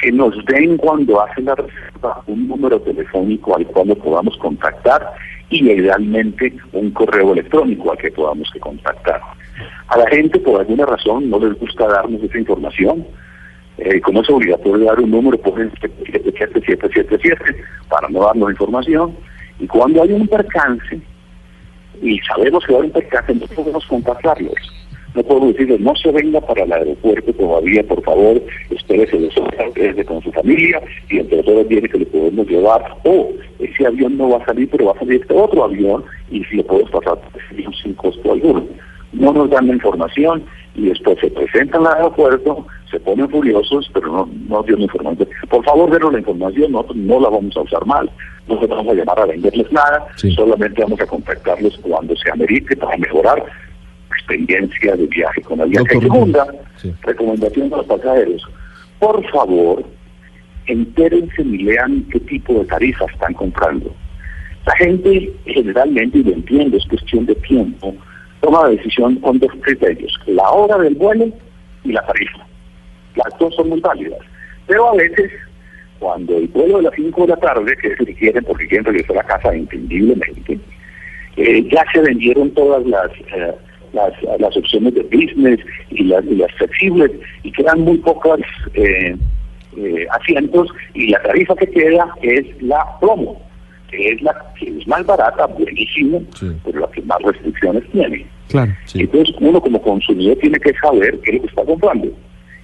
que 0.00 0.10
nos 0.12 0.44
den 0.46 0.76
cuando 0.76 1.20
hacen 1.22 1.44
la 1.44 1.54
reserva 1.54 2.22
un 2.26 2.48
número 2.48 2.80
telefónico 2.80 3.56
al 3.56 3.66
cual 3.66 3.88
lo 3.88 3.96
podamos 3.96 4.36
contactar 4.38 5.12
y 5.50 5.70
idealmente 5.70 6.52
un 6.72 6.90
correo 6.90 7.32
electrónico 7.32 7.92
al 7.92 7.98
que 7.98 8.10
podamos 8.10 8.50
contactar. 8.60 9.20
A 9.88 9.98
la 9.98 10.06
gente 10.08 10.38
por 10.38 10.60
alguna 10.60 10.86
razón 10.86 11.30
no 11.30 11.38
les 11.38 11.58
gusta 11.58 11.86
darnos 11.86 12.22
esa 12.22 12.38
información, 12.38 13.06
eh, 13.78 14.00
como 14.00 14.22
es 14.22 14.30
obligatorio 14.30 14.86
dar 14.86 15.00
un 15.00 15.10
número, 15.10 15.38
ponen 15.38 15.70
7777 15.80 17.38
para 17.88 18.08
no 18.08 18.24
darnos 18.24 18.50
información. 18.50 19.14
Y 19.60 19.66
cuando 19.66 20.02
hay 20.02 20.12
un 20.12 20.26
percance, 20.26 21.00
y 22.02 22.18
sabemos 22.20 22.64
que 22.64 22.72
va 22.72 22.80
a 22.80 22.82
un 22.82 22.90
percance, 22.90 23.34
no 23.34 23.46
podemos 23.46 23.86
contactarlos. 23.86 24.54
No 25.14 25.22
podemos 25.22 25.52
decirles, 25.52 25.80
no 25.80 25.94
se 25.96 26.12
venga 26.12 26.40
para 26.40 26.64
el 26.64 26.72
aeropuerto 26.72 27.32
todavía, 27.32 27.82
por 27.84 28.02
favor, 28.02 28.42
espérese 28.70 29.18
de 29.18 30.04
con 30.04 30.22
su 30.22 30.30
familia 30.32 30.80
y 31.08 31.18
entre 31.18 31.42
todos 31.42 31.66
viene 31.66 31.88
que 31.88 31.98
le 31.98 32.06
podemos 32.06 32.46
llevar. 32.46 32.84
O 33.04 33.30
ese 33.58 33.86
avión 33.86 34.18
no 34.18 34.30
va 34.30 34.38
a 34.38 34.44
salir, 34.44 34.68
pero 34.70 34.86
va 34.86 34.92
a 34.92 34.98
salir 34.98 35.20
este 35.20 35.34
otro 35.34 35.64
avión 35.64 36.04
y 36.30 36.44
si 36.44 36.56
le 36.56 36.64
podemos 36.64 36.90
pasar 36.90 37.18
sin 37.82 37.94
costo 37.94 38.32
alguno. 38.32 38.64
No 39.12 39.32
nos 39.32 39.50
dan 39.50 39.66
la 39.66 39.74
información 39.74 40.44
y 40.74 40.88
después 40.88 41.18
se 41.20 41.30
presentan 41.30 41.86
al 41.86 41.94
aeropuerto, 41.94 42.66
se 42.90 43.00
ponen 43.00 43.28
furiosos, 43.28 43.90
pero 43.92 44.08
no, 44.08 44.30
no 44.48 44.62
tienen 44.62 44.84
información. 44.84 45.28
Por 45.48 45.64
favor, 45.64 45.90
denos 45.90 46.12
la 46.12 46.18
información, 46.18 46.72
nosotros 46.72 46.96
no 46.96 47.20
la 47.20 47.28
vamos 47.28 47.56
a 47.56 47.60
usar 47.60 47.84
mal, 47.86 48.10
no 48.46 48.60
se 48.60 48.66
vamos 48.66 48.88
a 48.88 48.94
llamar 48.94 49.20
a 49.20 49.26
venderles 49.26 49.70
nada, 49.72 50.06
solamente 50.34 50.82
vamos 50.82 51.00
a 51.00 51.06
contactarlos 51.06 51.78
cuando 51.82 52.14
se 52.16 52.30
amerite 52.30 52.76
para 52.76 52.96
mejorar 52.96 53.44
experiencia 54.10 54.96
de 54.96 55.06
viaje 55.06 55.42
con 55.42 55.58
la 55.58 55.64
viaje. 55.64 56.00
Segunda, 56.00 56.46
recomendación 57.02 57.72
a 57.72 57.78
los 57.78 57.86
pasajeros, 57.86 58.42
por 58.98 59.26
favor, 59.30 59.84
entérense 60.66 61.42
y 61.42 61.58
lean 61.58 62.04
qué 62.12 62.20
tipo 62.20 62.54
de 62.54 62.64
tarifas 62.66 63.10
están 63.12 63.34
comprando. 63.34 63.94
La 64.66 64.76
gente 64.76 65.32
generalmente, 65.46 66.18
y 66.18 66.24
lo 66.24 66.32
entiendo, 66.32 66.76
es 66.76 66.84
cuestión 66.86 67.26
de 67.26 67.34
tiempo, 67.36 67.94
toma 68.40 68.64
la 68.64 68.70
decisión 68.70 69.16
con 69.16 69.38
dos 69.38 69.50
criterios, 69.60 70.12
la 70.26 70.48
hora 70.50 70.78
del 70.78 70.94
vuelo 70.94 71.26
y 71.84 71.92
la 71.92 72.04
tarifa. 72.06 72.46
Las 73.14 73.38
dos 73.38 73.54
son 73.54 73.70
muy 73.70 73.80
válidas. 73.80 74.20
Pero 74.66 74.90
a 74.90 74.94
veces, 74.94 75.30
cuando 75.98 76.36
el 76.36 76.48
vuelo 76.48 76.78
de 76.78 76.84
las 76.84 76.94
5 76.94 77.22
de 77.22 77.28
la 77.28 77.36
tarde, 77.36 77.76
que 77.80 77.88
es 77.88 78.00
el 78.00 78.06
que 78.06 78.14
quieren 78.14 78.44
porque 78.44 78.68
quieren 78.68 78.84
regresar 78.84 79.18
a 79.18 79.22
casa 79.24 79.54
entendiblemente, 79.54 80.58
eh, 81.36 81.68
ya 81.72 81.84
se 81.92 82.00
vendieron 82.00 82.50
todas 82.50 82.84
las, 82.86 83.10
eh, 83.34 83.54
las, 83.92 84.56
opciones 84.56 84.94
de 84.94 85.02
business 85.02 85.60
y 85.90 86.04
las, 86.04 86.24
las 86.24 86.52
flexibles 86.54 87.10
y 87.42 87.52
quedan 87.52 87.80
muy 87.80 87.98
pocos 87.98 88.40
eh, 88.74 89.16
asientos 90.10 90.68
y 90.94 91.08
la 91.08 91.22
tarifa 91.22 91.54
que 91.54 91.68
queda 91.68 92.06
es 92.22 92.44
la 92.62 92.84
promo 93.00 93.40
que 93.90 94.10
es 94.10 94.22
la 94.22 94.34
que 94.58 94.68
es 94.68 94.86
más 94.86 95.04
barata, 95.06 95.46
buenísimo, 95.46 96.22
pero 96.64 96.80
la 96.80 96.90
que 96.90 97.02
más 97.02 97.18
restricciones 97.22 97.84
tiene. 97.90 98.26
Claro, 98.48 98.72
Entonces 98.94 99.34
uno 99.40 99.60
como 99.60 99.80
consumidor 99.82 100.36
tiene 100.38 100.58
que 100.58 100.72
saber 100.74 101.18
qué 101.20 101.30
es 101.30 101.36
lo 101.36 101.42
que 101.42 101.48
está 101.48 101.64
comprando 101.64 102.08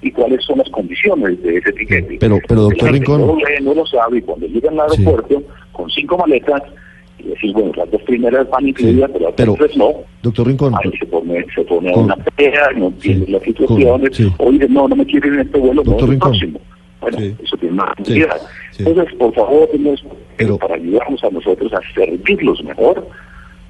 y 0.02 0.10
cuáles 0.10 0.44
son 0.44 0.58
las 0.58 0.68
condiciones 0.70 1.42
de 1.42 1.58
ese 1.58 1.70
etiquete. 1.70 2.16
Pero, 2.20 2.38
pero 2.46 2.62
doctor 2.62 2.92
Rincón... 2.92 3.20
No, 3.20 3.36
no 3.62 3.74
lo 3.74 3.86
sabe 3.86 4.18
y 4.18 4.22
cuando 4.22 4.46
llega 4.46 4.70
al 4.70 4.80
aeropuerto 4.80 5.42
con 5.72 5.90
cinco 5.90 6.18
maletas 6.18 6.62
y 7.18 7.28
decir, 7.28 7.52
bueno, 7.52 7.72
las 7.76 7.90
dos 7.90 8.02
primeras 8.02 8.48
van 8.50 8.68
incluidas, 8.68 9.10
pero 9.12 9.26
las 9.26 9.56
tres 9.56 9.76
no. 9.76 9.92
Doctor 10.22 10.46
Rincón. 10.46 10.74
Ahí 10.74 10.90
se 10.98 11.06
pone, 11.06 11.44
se 11.54 11.62
pone 11.62 11.94
una 11.94 12.16
pelea, 12.16 12.70
no 12.76 12.86
entiende 12.88 13.30
las 13.30 13.42
situaciones, 13.42 14.20
o 14.38 14.50
dice, 14.50 14.68
no, 14.68 14.88
no 14.88 14.96
me 14.96 15.06
quieren 15.06 15.34
en 15.34 15.40
este 15.40 15.58
vuelo, 15.58 15.82
doctor 15.82 16.08
no, 16.08 16.12
el 16.12 16.18
próximo. 16.18 16.60
Bueno, 17.00 17.18
eso 17.18 17.56
tiene 17.58 17.76
necesidad. 17.98 18.40
Entonces, 18.78 19.14
por 19.16 19.34
favor, 19.34 19.68
pero, 20.36 20.58
para 20.58 20.74
ayudarnos 20.74 21.22
a 21.24 21.30
nosotros 21.30 21.72
a 21.72 21.80
servirlos 21.94 22.62
mejor, 22.64 23.06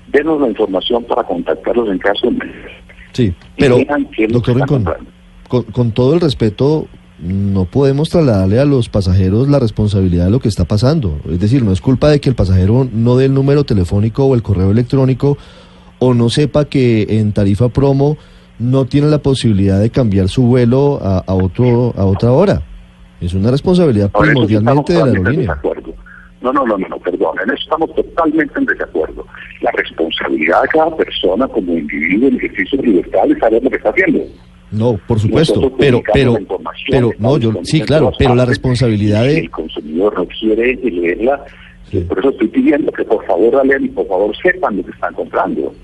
denos 0.09 0.41
la 0.41 0.49
información 0.49 1.05
para 1.05 1.23
contactarlos 1.25 1.89
en 1.89 1.99
caso 1.99 2.31
de... 2.31 2.39
Sí, 3.13 3.35
pero, 3.57 3.79
doctor 4.29 4.57
Rincón, 4.57 4.85
con, 5.49 5.63
con 5.65 5.93
todo 5.93 6.15
el 6.15 6.21
respeto, 6.21 6.89
no 7.21 7.65
podemos 7.65 8.11
trasladarle 8.11 8.59
a 8.59 8.65
los 8.65 8.89
pasajeros 8.89 9.49
la 9.49 9.59
responsabilidad 9.59 10.27
de 10.27 10.31
lo 10.31 10.41
que 10.41 10.49
está 10.49 10.65
pasando. 10.65 11.21
Es 11.31 11.39
decir, 11.39 11.63
no 11.63 11.73
es 11.73 11.81
culpa 11.81 12.11
de 12.11 12.21
que 12.21 12.29
el 12.29 12.35
pasajero 12.35 12.89
no 12.93 13.17
dé 13.17 13.27
el 13.27 13.35
número 13.35 13.65
telefónico 13.65 14.25
o 14.25 14.35
el 14.35 14.43
correo 14.43 14.71
electrónico 14.71 15.39
o 16.01 16.13
no 16.13 16.29
sepa 16.29 16.65
que 16.65 17.07
en 17.09 17.33
tarifa 17.33 17.69
promo 17.69 18.19
no 18.59 18.85
tiene 18.85 19.09
la 19.09 19.19
posibilidad 19.19 19.81
de 19.81 19.91
cambiar 19.91 20.29
su 20.29 20.43
vuelo 20.43 21.01
a, 21.03 21.23
otro 21.35 21.95
a 21.97 22.05
otra 22.05 22.33
hora. 22.33 22.63
Es 23.21 23.33
una 23.33 23.51
responsabilidad 23.51 24.11
primordialmente 24.11 24.93
de 24.93 24.99
la 24.99 25.07
aerolínea. 25.07 25.61
No, 26.45 26.53
no, 26.53 26.67
no, 26.67 26.77
no, 26.77 26.99
perdón, 26.99 27.37
en 27.43 27.55
eso 27.55 27.63
estamos 27.63 27.95
totalmente 27.95 28.53
en 28.59 28.67
desacuerdo. 28.67 29.27
La 29.63 29.71
responsabilidad 29.71 30.61
de 30.61 30.69
cada 30.69 30.95
persona 30.95 31.49
como 31.49 31.73
individuo 31.73 32.29
en 32.29 32.37
ejercicio 32.37 32.79
de 32.83 32.87
libertad 32.87 33.31
es 33.31 33.39
saber 33.39 33.65
lo 33.65 33.71
que 33.71 33.77
está 33.77 33.89
haciendo. 33.89 34.21
No, 34.71 35.01
por 35.07 35.19
supuesto, 35.19 35.75
pero, 35.79 36.03
pero, 36.13 36.37
pero, 36.91 37.11
no, 37.19 37.39
yo, 37.39 37.53
sí, 37.63 37.81
claro, 37.81 38.13
pero 38.19 38.35
la 38.35 38.45
responsabilidad 38.45 39.23
de... 39.23 39.39
el 39.39 39.51
consumidor 39.51 40.19
no 40.19 40.27
quiere 40.27 40.75
leerla, 40.75 41.45
por 42.09 42.19
eso 42.19 42.29
estoy 42.29 42.49
pidiendo 42.49 42.93
que 42.93 43.05
por 43.05 43.25
favor 43.25 43.65
lean 43.65 43.85
y 43.87 43.89
por 43.89 44.07
favor 44.07 44.37
sepan 44.37 44.77
lo 44.77 44.85
que 44.85 44.91
están 44.91 45.15
comprando. 45.15 45.75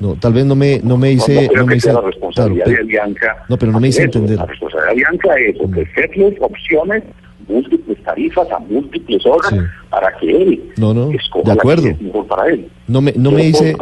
No, 0.00 0.14
tal 0.14 0.32
vez 0.32 0.46
no 0.46 0.54
me, 0.54 0.80
no 0.82 0.96
me 0.96 1.12
hice... 1.12 1.50
No, 1.54 1.66
me 1.66 1.76
hice, 1.76 1.92
la 1.92 2.00
responsabilidad 2.00 2.66
de 2.66 2.84
Bianca. 2.84 3.44
No, 3.50 3.58
pero 3.58 3.72
no 3.72 3.80
me 3.80 3.88
hice 3.88 4.04
entender. 4.04 4.38
La 4.38 4.46
responsabilidad 4.46 4.90
de 4.90 4.96
Bianca 4.96 5.34
es 5.36 5.60
ofrecerles 5.60 6.34
opciones, 6.40 7.02
múltiples 7.48 8.02
tarifas 8.02 8.50
a 8.50 8.58
múltiples 8.58 9.24
horas 9.26 9.54
para 9.90 10.16
que 10.18 10.30
él 10.30 10.72
no, 10.76 10.92
no, 10.92 11.08
de 11.08 11.52
acuerdo. 11.52 11.84
que 11.84 11.90
es 11.90 12.00
mejor 12.00 12.26
para 12.26 12.48
él. 12.48 12.68
No 12.86 13.00
me, 13.00 13.12
no 13.16 13.30
me 13.30 13.44
hice... 13.46 13.76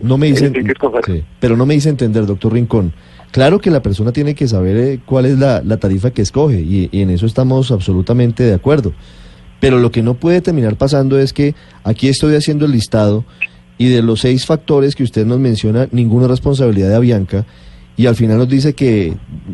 No 0.00 0.16
me 0.16 0.28
hice... 0.28 0.50
pero 1.40 1.56
no 1.56 1.66
me 1.66 1.74
hice 1.74 1.90
entender, 1.90 2.24
doctor 2.24 2.54
Rincón. 2.54 2.92
Claro 3.30 3.60
que 3.60 3.70
la 3.70 3.80
persona 3.82 4.12
tiene 4.12 4.34
que 4.34 4.48
saber 4.48 4.76
eh, 4.76 5.00
cuál 5.04 5.26
es 5.26 5.38
la, 5.38 5.62
tarifa 5.76 6.10
que 6.10 6.22
escoge 6.22 6.60
y, 6.60 6.88
en 6.92 7.10
eso 7.10 7.26
estamos 7.26 7.70
absolutamente 7.70 8.42
de 8.42 8.54
acuerdo. 8.54 8.92
Pero 9.60 9.78
lo 9.78 9.90
que 9.90 10.02
no 10.02 10.14
puede 10.14 10.40
terminar 10.40 10.76
pasando 10.76 11.18
es 11.18 11.32
que 11.32 11.54
aquí 11.84 12.08
estoy 12.08 12.34
haciendo 12.34 12.64
el 12.64 12.72
listado 12.72 13.24
y 13.78 13.88
de 13.88 14.02
los 14.02 14.20
seis 14.20 14.46
factores 14.46 14.96
que 14.96 15.04
usted 15.04 15.26
nos 15.26 15.38
menciona, 15.38 15.86
ninguna 15.92 16.28
responsabilidad 16.28 16.88
de 16.88 16.96
Avianca 16.96 17.46
y 18.00 18.06
al 18.06 18.16
final 18.16 18.38
nos 18.38 18.48
dice 18.48 18.72
que 18.72 19.12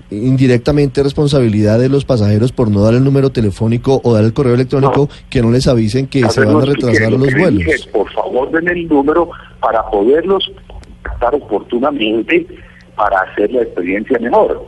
indirectamente 0.08 1.02
responsabilidad 1.02 1.80
de 1.80 1.88
los 1.88 2.04
pasajeros 2.04 2.52
por 2.52 2.70
no 2.70 2.80
dar 2.80 2.94
el 2.94 3.02
número 3.02 3.30
telefónico 3.30 4.00
o 4.04 4.14
dar 4.14 4.22
el 4.22 4.32
correo 4.32 4.54
electrónico 4.54 5.08
que 5.28 5.42
no 5.42 5.50
les 5.50 5.66
avisen 5.66 6.06
que 6.06 6.28
se 6.28 6.44
van 6.44 6.58
a 6.58 6.64
retrasar 6.64 7.10
los 7.10 7.34
vuelos. 7.34 7.88
por 7.92 8.08
favor, 8.12 8.48
den 8.52 8.68
el 8.68 8.86
número 8.86 9.30
para 9.60 9.84
poderlos 9.90 10.48
contactar 10.68 11.34
oportunamente 11.34 12.46
para 12.94 13.18
hacer 13.18 13.50
la 13.50 13.62
experiencia 13.62 14.16
mejor. 14.20 14.64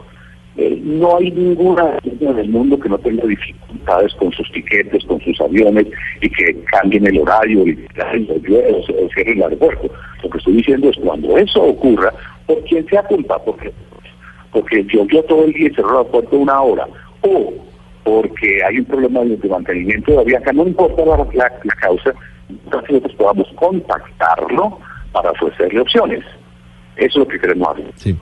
Eh, 0.60 0.76
no 0.82 1.16
hay 1.16 1.30
ninguna 1.30 2.00
en 2.02 2.36
el 2.36 2.48
mundo 2.48 2.80
que 2.80 2.88
no 2.88 2.98
tenga 2.98 3.24
dificultades 3.24 4.12
con 4.14 4.32
sus 4.32 4.50
tiquetes, 4.50 5.04
con 5.04 5.20
sus 5.20 5.40
aviones 5.40 5.86
y 6.20 6.28
que 6.28 6.60
cambien 6.64 7.06
el 7.06 7.20
horario 7.20 7.64
y 7.64 7.74
o 7.86 9.08
cierren 9.14 9.36
el 9.36 9.42
aeropuerto. 9.44 9.88
Lo 10.20 10.28
que 10.28 10.38
estoy 10.38 10.54
diciendo 10.54 10.90
es 10.90 10.96
cuando 10.96 11.38
eso 11.38 11.62
ocurra, 11.62 12.12
¿por 12.46 12.60
quién 12.64 12.84
sea 12.88 13.04
culpa? 13.04 13.38
Porque, 13.44 13.72
porque 14.50 14.84
llovió 14.92 15.22
todo 15.22 15.44
el 15.44 15.52
día 15.52 15.68
y 15.68 15.74
cerró 15.76 15.90
el 15.90 15.96
aeropuerto 15.98 16.36
una 16.36 16.60
hora. 16.60 16.88
O 17.20 17.54
porque 18.02 18.64
hay 18.64 18.78
un 18.78 18.84
problema 18.86 19.20
de 19.20 19.48
mantenimiento 19.48 20.10
de 20.10 20.18
aviaca, 20.18 20.52
no 20.52 20.66
importa 20.66 21.04
la, 21.04 21.24
la, 21.34 21.74
causa, 21.80 22.12
entonces 22.48 22.90
nosotros 22.90 23.14
podamos 23.14 23.46
contactarlo 23.54 24.80
para 25.12 25.30
ofrecerle 25.30 25.82
opciones. 25.82 26.24
Eso 26.96 27.06
es 27.06 27.16
lo 27.16 27.28
que 27.28 27.38
queremos 27.38 27.68
hacer. 27.68 28.16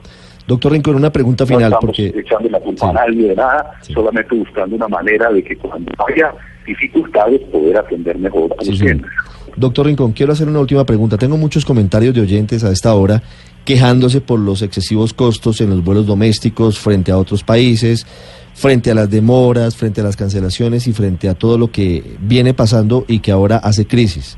Doctor 0.47 0.71
Rincón, 0.71 0.95
una 0.95 1.11
pregunta 1.11 1.45
final. 1.45 1.71
No 1.71 1.79
porque... 1.79 2.07
echando 2.15 2.49
la 2.49 2.59
culpa 2.59 2.89
a 2.89 2.93
nadie 2.93 3.27
de 3.29 3.35
nada, 3.35 3.71
solamente 3.81 4.33
buscando 4.33 4.75
una 4.77 4.87
manera 4.87 5.29
de 5.29 5.43
que 5.43 5.57
cuando 5.57 5.91
haya 6.07 6.33
dificultades 6.65 7.41
poder 7.51 7.77
atender 7.77 8.17
mejor 8.17 8.53
a 8.53 8.63
los 8.63 8.79
clientes. 8.79 9.11
Doctor 9.57 9.87
Rincón, 9.87 10.13
quiero 10.13 10.31
hacer 10.31 10.47
una 10.47 10.59
última 10.59 10.85
pregunta. 10.85 11.17
Tengo 11.17 11.35
muchos 11.35 11.65
comentarios 11.65 12.13
de 12.15 12.21
oyentes 12.21 12.63
a 12.63 12.71
esta 12.71 12.93
hora 12.93 13.21
quejándose 13.65 14.21
por 14.21 14.39
los 14.39 14.61
excesivos 14.61 15.13
costos 15.13 15.59
en 15.59 15.69
los 15.69 15.83
vuelos 15.83 16.05
domésticos 16.05 16.79
frente 16.79 17.11
a 17.11 17.17
otros 17.17 17.43
países, 17.43 18.05
frente 18.53 18.91
a 18.91 18.95
las 18.95 19.09
demoras, 19.09 19.75
frente 19.75 19.99
a 19.99 20.05
las 20.05 20.15
cancelaciones 20.15 20.87
y 20.87 20.93
frente 20.93 21.27
a 21.27 21.33
todo 21.33 21.57
lo 21.57 21.69
que 21.69 22.15
viene 22.21 22.53
pasando 22.53 23.03
y 23.09 23.19
que 23.19 23.31
ahora 23.33 23.57
hace 23.57 23.85
crisis. 23.85 24.37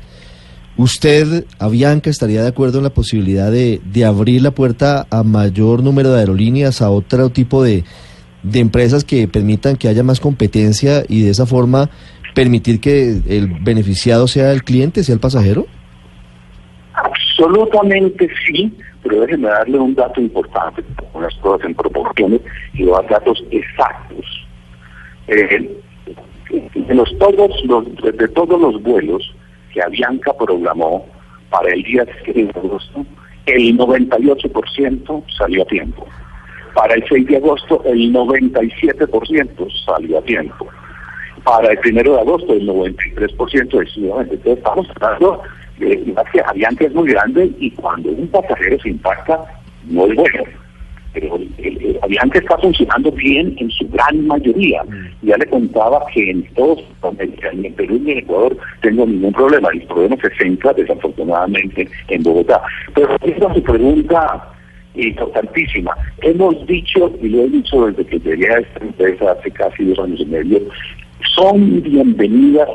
¿Usted, 0.76 1.44
Avianca, 1.58 2.08
estaría 2.10 2.42
de 2.42 2.48
acuerdo 2.48 2.78
en 2.78 2.84
la 2.84 2.90
posibilidad 2.90 3.50
de, 3.50 3.80
abrir 4.04 4.42
la 4.42 4.52
puerta 4.52 5.06
a 5.10 5.22
mayor 5.22 5.82
número 5.82 6.10
de 6.12 6.20
aerolíneas, 6.20 6.80
a 6.80 6.90
otro 6.90 7.28
tipo 7.30 7.62
de, 7.62 7.84
empresas 8.54 9.04
que 9.04 9.28
permitan 9.28 9.76
que 9.76 9.88
haya 9.88 10.02
más 10.02 10.20
competencia 10.20 11.02
y 11.08 11.22
de 11.22 11.30
esa 11.30 11.44
forma 11.44 11.90
permitir 12.34 12.80
que 12.80 13.20
el 13.28 13.48
beneficiado 13.60 14.26
sea 14.26 14.52
el 14.52 14.62
cliente, 14.62 15.04
sea 15.04 15.14
el 15.14 15.20
pasajero? 15.20 15.66
Absolutamente 16.94 18.28
sí, 18.46 18.72
pero 19.02 19.20
déjeme 19.20 19.48
darle 19.48 19.78
un 19.78 19.94
dato 19.94 20.20
importante, 20.20 20.82
unas 21.12 21.34
cosas 21.36 21.66
en 21.66 21.74
proporciones 21.74 22.40
y 22.72 22.84
los 22.84 23.06
datos 23.08 23.42
exactos. 23.50 24.24
Eh, 25.28 25.82
los, 26.88 27.18
todos 27.18 27.50
los, 27.64 27.84
de 28.16 28.28
todos 28.28 28.60
los 28.60 28.82
vuelos, 28.82 29.34
que 29.72 29.82
Avianca 29.82 30.32
programó 30.32 31.06
para 31.50 31.72
el 31.72 31.82
día 31.82 32.04
6 32.24 32.34
de 32.34 32.60
agosto, 32.60 33.04
el 33.46 33.76
98% 33.76 35.24
salió 35.36 35.62
a 35.62 35.66
tiempo. 35.66 36.06
Para 36.74 36.94
el 36.94 37.04
6 37.08 37.26
de 37.26 37.36
agosto, 37.36 37.82
el 37.84 38.12
97% 38.12 39.84
salió 39.84 40.18
a 40.18 40.22
tiempo. 40.22 40.66
Para 41.44 41.72
el 41.72 41.78
1 41.84 42.02
de 42.02 42.20
agosto, 42.20 42.52
el 42.52 42.68
93% 42.68 43.64
exclusivamente. 43.64 44.34
Entonces, 44.34 44.58
estamos 44.58 44.86
hablando 45.00 45.42
de 45.78 46.14
que 46.32 46.40
Avianca 46.42 46.84
es 46.84 46.94
muy 46.94 47.08
grande 47.08 47.50
y 47.58 47.70
cuando 47.72 48.10
un 48.10 48.28
pasajero 48.28 48.78
se 48.80 48.90
impacta, 48.90 49.40
no 49.84 50.06
es 50.06 50.14
bueno 50.14 50.59
pero 51.12 51.36
el, 51.36 51.98
Avianca 52.02 52.38
está 52.38 52.56
funcionando 52.58 53.10
bien 53.12 53.54
en 53.58 53.70
su 53.70 53.88
gran 53.88 54.26
mayoría. 54.26 54.82
Mm. 54.84 55.26
Ya 55.26 55.36
le 55.36 55.46
contaba 55.46 56.04
que 56.12 56.30
en 56.30 56.44
todos, 56.54 56.82
en 57.18 57.64
el 57.64 57.72
Perú 57.74 58.00
y 58.04 58.12
en 58.12 58.18
Ecuador, 58.18 58.56
tengo 58.82 59.06
ningún 59.06 59.32
problema. 59.32 59.68
El 59.72 59.82
problema 59.82 60.16
se 60.16 60.34
centra 60.36 60.72
desafortunadamente 60.72 61.88
en 62.08 62.22
Bogotá. 62.22 62.62
Pero 62.94 63.16
esta 63.22 63.54
su 63.54 63.62
pregunta 63.62 64.48
importantísima. 64.94 65.92
Hemos 66.22 66.66
dicho, 66.66 67.12
y 67.22 67.28
lo 67.28 67.42
he 67.42 67.48
dicho 67.48 67.86
desde 67.86 68.04
que 68.06 68.18
llegué 68.18 68.52
a 68.52 68.58
esta 68.58 68.84
empresa 68.84 69.32
hace 69.32 69.50
casi 69.50 69.84
dos 69.84 69.98
años 70.00 70.20
y 70.20 70.26
medio, 70.26 70.60
son 71.34 71.82
bienvenidas 71.82 72.68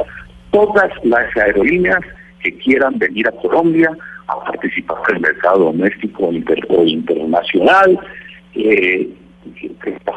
todas 0.51 0.91
las 1.03 1.35
aerolíneas 1.35 1.99
que 2.41 2.55
quieran 2.57 2.97
venir 2.97 3.27
a 3.27 3.31
Colombia 3.31 3.89
a 4.27 4.43
participar 4.45 4.97
en 5.09 5.15
el 5.15 5.21
mercado 5.21 5.65
doméstico 5.65 6.27
o 6.27 6.83
internacional 6.85 7.99
eh, 8.55 9.09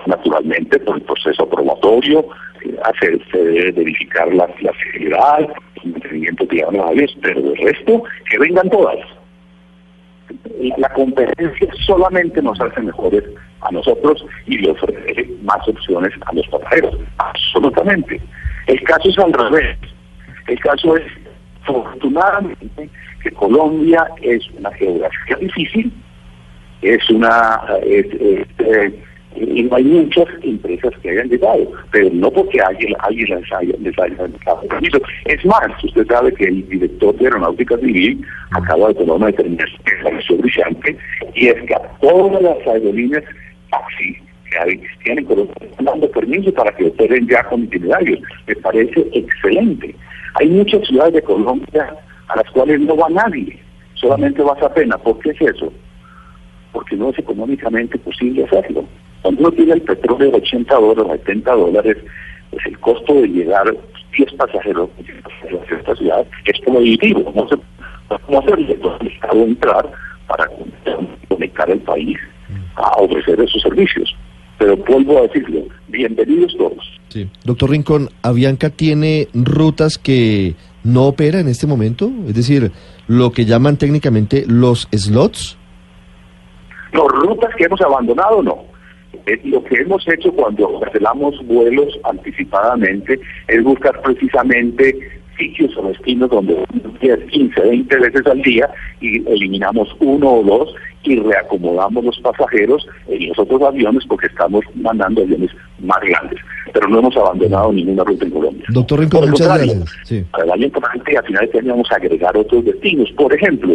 naturalmente 0.06 0.78
por 0.80 0.96
el 0.96 1.02
proceso 1.02 1.48
probatorio, 1.48 2.24
eh, 2.64 3.20
se 3.30 3.38
debe 3.38 3.72
verificar 3.72 4.32
la, 4.34 4.48
la 4.60 4.72
seguridad, 4.82 5.48
el 5.84 5.92
mantenimiento 5.92 6.46
de 6.46 7.08
pero 7.22 7.40
el 7.40 7.56
resto, 7.56 8.02
que 8.30 8.38
vengan 8.38 8.68
todas. 8.70 8.98
La 10.76 10.88
competencia 10.90 11.68
solamente 11.86 12.42
nos 12.42 12.60
hace 12.60 12.80
mejores 12.80 13.24
a 13.62 13.70
nosotros 13.70 14.24
y 14.46 14.58
le 14.58 14.70
ofrece 14.70 15.28
más 15.42 15.66
opciones 15.66 16.12
a 16.26 16.32
los 16.34 16.46
pasajeros, 16.48 16.96
absolutamente. 17.18 18.20
El 18.66 18.82
caso 18.82 19.08
es 19.08 19.18
al 19.18 19.32
revés. 19.32 19.78
El 20.46 20.58
caso 20.60 20.96
es, 20.96 21.04
afortunadamente, 21.62 22.90
que 23.22 23.30
Colombia 23.32 24.06
es 24.22 24.46
una 24.58 24.70
geografía 24.72 25.36
difícil, 25.36 25.92
es 26.82 27.10
una 27.10 27.60
eh, 27.82 28.44
y 29.40 29.62
no 29.62 29.76
hay 29.76 29.84
muchas 29.84 30.26
empresas 30.42 30.92
que 31.02 31.10
hayan 31.10 31.28
llegado, 31.28 31.70
pero 31.92 32.08
no 32.12 32.30
porque 32.30 32.60
alguien, 32.60 32.94
alguien 33.00 33.40
les 33.40 33.52
haya, 33.52 33.74
les 33.78 33.98
haya 33.98 34.30
permiso. 34.68 34.98
Es 35.26 35.44
más, 35.44 35.84
usted 35.84 36.06
sabe 36.06 36.32
que 36.34 36.44
el 36.44 36.68
director 36.68 37.14
de 37.16 37.26
Aeronáutica 37.26 37.76
Civil 37.78 38.24
acaba 38.50 38.88
de 38.88 38.94
tomar 38.94 39.16
una 39.16 39.26
determinación 39.26 40.40
brillante, 40.40 40.96
y 41.34 41.48
es 41.48 41.62
que 41.62 41.74
a 41.74 41.82
todas 42.00 42.42
las 42.42 42.66
aerolíneas 42.66 43.24
taxi 43.70 44.16
que 44.50 44.72
existían 44.72 45.18
en 45.18 45.24
Colombia 45.26 45.54
están 45.60 45.84
dando 45.84 46.10
permiso 46.10 46.52
para 46.54 46.74
que 46.74 46.86
operen 46.86 47.28
ya 47.28 47.44
con 47.44 47.64
itinerarios. 47.64 48.20
Me 48.46 48.56
parece 48.56 49.06
excelente. 49.12 49.94
Hay 50.34 50.48
muchas 50.48 50.86
ciudades 50.86 51.14
de 51.14 51.22
Colombia 51.22 51.94
a 52.28 52.36
las 52.36 52.50
cuales 52.52 52.80
no 52.80 52.96
va 52.96 53.08
nadie, 53.10 53.58
solamente 53.94 54.42
va 54.42 54.54
a 54.54 54.74
pena. 54.74 54.96
¿Por 54.98 55.18
qué 55.20 55.30
es 55.30 55.40
eso? 55.54 55.72
Porque 56.72 56.96
no 56.96 57.10
es 57.10 57.18
económicamente 57.18 57.98
posible 57.98 58.44
hacerlo. 58.44 58.84
Cuando 59.22 59.40
uno 59.40 59.52
tiene 59.52 59.72
el 59.72 59.82
petróleo 59.82 60.30
de 60.30 60.36
80 60.36 60.74
dólares, 60.74 61.20
70 61.26 61.52
dólares, 61.52 61.96
pues 62.50 62.66
el 62.66 62.78
costo 62.78 63.14
de 63.14 63.28
llegar 63.28 63.76
10 64.16 64.32
pasajeros 64.34 64.90
a 64.98 65.74
esta 65.74 65.96
ciudad 65.96 66.26
es 66.44 66.60
prohibitivo. 66.60 67.32
No 67.34 67.48
se 67.48 67.56
cómo 68.26 68.38
hacerlo. 68.40 68.66
Entonces, 68.68 69.00
el 69.00 69.14
Estado 69.14 69.42
entrar 69.42 69.92
para 70.26 70.48
conectar 71.28 71.70
el 71.70 71.80
país 71.80 72.18
a 72.76 72.90
ofrecer 72.98 73.40
esos 73.40 73.62
servicios. 73.62 74.14
Pero 74.58 74.76
vuelvo 74.76 75.18
a 75.18 75.22
decirlo, 75.22 75.62
bienvenidos 75.88 76.56
todos. 76.56 76.84
Sí. 77.08 77.28
Doctor 77.44 77.70
Rincón, 77.70 78.10
¿Avianca 78.22 78.70
tiene 78.70 79.28
rutas 79.32 79.98
que 79.98 80.54
no 80.84 81.06
opera 81.06 81.40
en 81.40 81.48
este 81.48 81.66
momento? 81.66 82.10
Es 82.26 82.34
decir, 82.34 82.72
lo 83.06 83.32
que 83.32 83.44
llaman 83.44 83.76
técnicamente 83.76 84.44
los 84.46 84.88
slots. 84.92 85.56
No, 86.92 87.08
rutas 87.08 87.54
que 87.56 87.64
hemos 87.64 87.80
abandonado 87.80 88.42
no. 88.42 88.64
Eh, 89.26 89.40
lo 89.44 89.62
que 89.64 89.76
hemos 89.76 90.06
hecho 90.08 90.32
cuando 90.32 90.80
cancelamos 90.80 91.34
vuelos 91.46 91.98
anticipadamente 92.04 93.18
es 93.48 93.62
buscar 93.62 94.00
precisamente 94.02 94.96
sitios 95.38 95.76
o 95.76 95.88
destinos 95.88 96.30
donde 96.30 96.64
10, 97.00 97.30
15, 97.30 97.60
20 97.60 97.96
veces 97.96 98.26
al 98.26 98.42
día 98.42 98.68
y 99.00 99.26
eliminamos 99.28 99.88
uno 100.00 100.32
o 100.32 100.42
dos 100.42 100.74
y 101.04 101.16
reacomodamos 101.20 102.04
los 102.04 102.18
pasajeros 102.20 102.86
en 103.06 103.28
los 103.28 103.38
otros 103.38 103.62
aviones 103.62 104.04
porque 104.06 104.26
estamos 104.26 104.64
mandando 104.74 105.22
aviones 105.22 105.50
más 105.78 106.00
grandes. 106.00 106.38
Pero 106.72 106.88
no 106.88 106.98
hemos 106.98 107.16
abandonado 107.16 107.72
ninguna 107.72 108.04
ruta 108.04 108.24
en 108.26 108.30
Colombia. 108.30 108.64
Doctor 108.68 109.00
Rincón, 109.00 109.30
muchas 109.30 109.46
gracias. 109.46 109.96
Sí. 110.04 110.24
El 110.42 110.50
año 110.50 110.64
entrante, 110.64 111.16
a 111.16 111.22
finales 111.22 111.52
de 111.52 111.58
año 111.60 111.70
vamos 111.70 111.90
a 111.92 111.96
agregar 111.96 112.36
otros 112.36 112.64
destinos. 112.64 113.10
Por 113.12 113.32
ejemplo, 113.32 113.74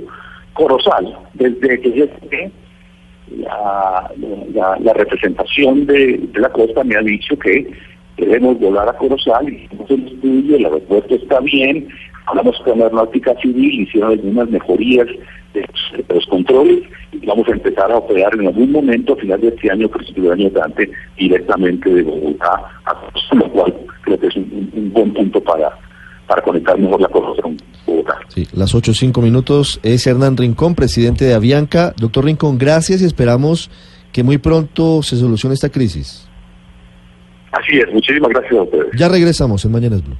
Corozal, 0.54 1.17
desde 1.34 1.82
que 1.82 1.91
yo 1.93 2.06
la, 3.38 4.12
la, 4.80 4.93
representación 4.93 5.86
de, 5.86 6.19
la 6.36 6.50
costa 6.50 6.84
me 6.84 6.96
ha 6.96 7.02
dicho 7.02 7.38
que 7.39 7.72
queremos 8.17 8.60
volar 8.60 8.89
a 8.89 8.93
Corozal, 8.93 9.52
hicimos 9.52 9.89
el 9.89 10.08
estudio, 10.08 10.56
el 10.58 10.65
aeropuerto 10.65 11.15
está 11.15 11.39
bien, 11.39 11.88
hablamos 12.28 12.58
con 12.63 12.80
la 12.80 12.86
aeronáutica 12.86 13.36
civil, 13.41 13.82
hicieron 13.82 14.12
algunas 14.12 14.50
mejorías 14.50 15.08
de 15.54 15.65
los, 16.10 16.26
controles 16.28 16.84
y 17.12 17.26
vamos 17.26 17.48
a 17.48 17.52
empezar 17.52 17.91
a 17.91 17.98
operar 17.98 18.34
en 18.36 18.48
algún 18.48 18.72
momento 18.72 19.13
a 19.13 19.17
final 19.17 19.41
de 19.41 19.50
este 19.50 19.72
año, 19.72 19.88
principio 19.88 20.24
del 20.24 20.34
año 20.34 20.48
entrante, 20.48 20.89
directamente 21.17 21.89
de 21.89 22.04
Bogotá 22.04 22.62
a 22.86 22.93
Corozal, 22.96 23.39
lo 23.39 23.50
cual 23.52 23.74
creo 24.02 24.19
que 24.19 24.28
es 24.28 24.36
un, 24.36 24.91
buen 24.93 25.13
punto 25.13 25.41
para, 25.41 25.78
para 26.34 26.41
conectar 26.41 26.80
mejor 26.80 27.00
la 27.00 27.10
con 27.10 27.58
Bogotá. 27.86 28.19
Sí, 28.30 28.48
las 28.54 28.74
8 28.74 28.89
o 28.89 28.93
5 28.96 29.22
minutos 29.22 29.80
es 29.84 30.08
Hernán 30.08 30.36
Rincón, 30.36 30.74
presidente 30.74 31.26
de 31.26 31.36
Avianca. 31.36 31.93
Doctor 31.96 32.26
Rincón, 32.26 32.58
gracias 32.58 33.04
y 33.04 33.06
esperamos 33.06 33.69
que 34.12 34.24
muy 34.24 34.39
pronto 34.39 35.04
se 35.04 35.15
solucione 35.15 35.54
esta 35.54 35.69
crisis. 35.69 36.28
Así 37.52 37.78
es, 37.78 37.93
muchísimas 37.93 38.30
gracias 38.30 38.54
a 38.54 38.63
ustedes. 38.63 38.88
Ya 38.98 39.10
regresamos 39.10 39.63
en 39.63 39.72
Mañanas 39.74 40.04
Blue. 40.04 40.17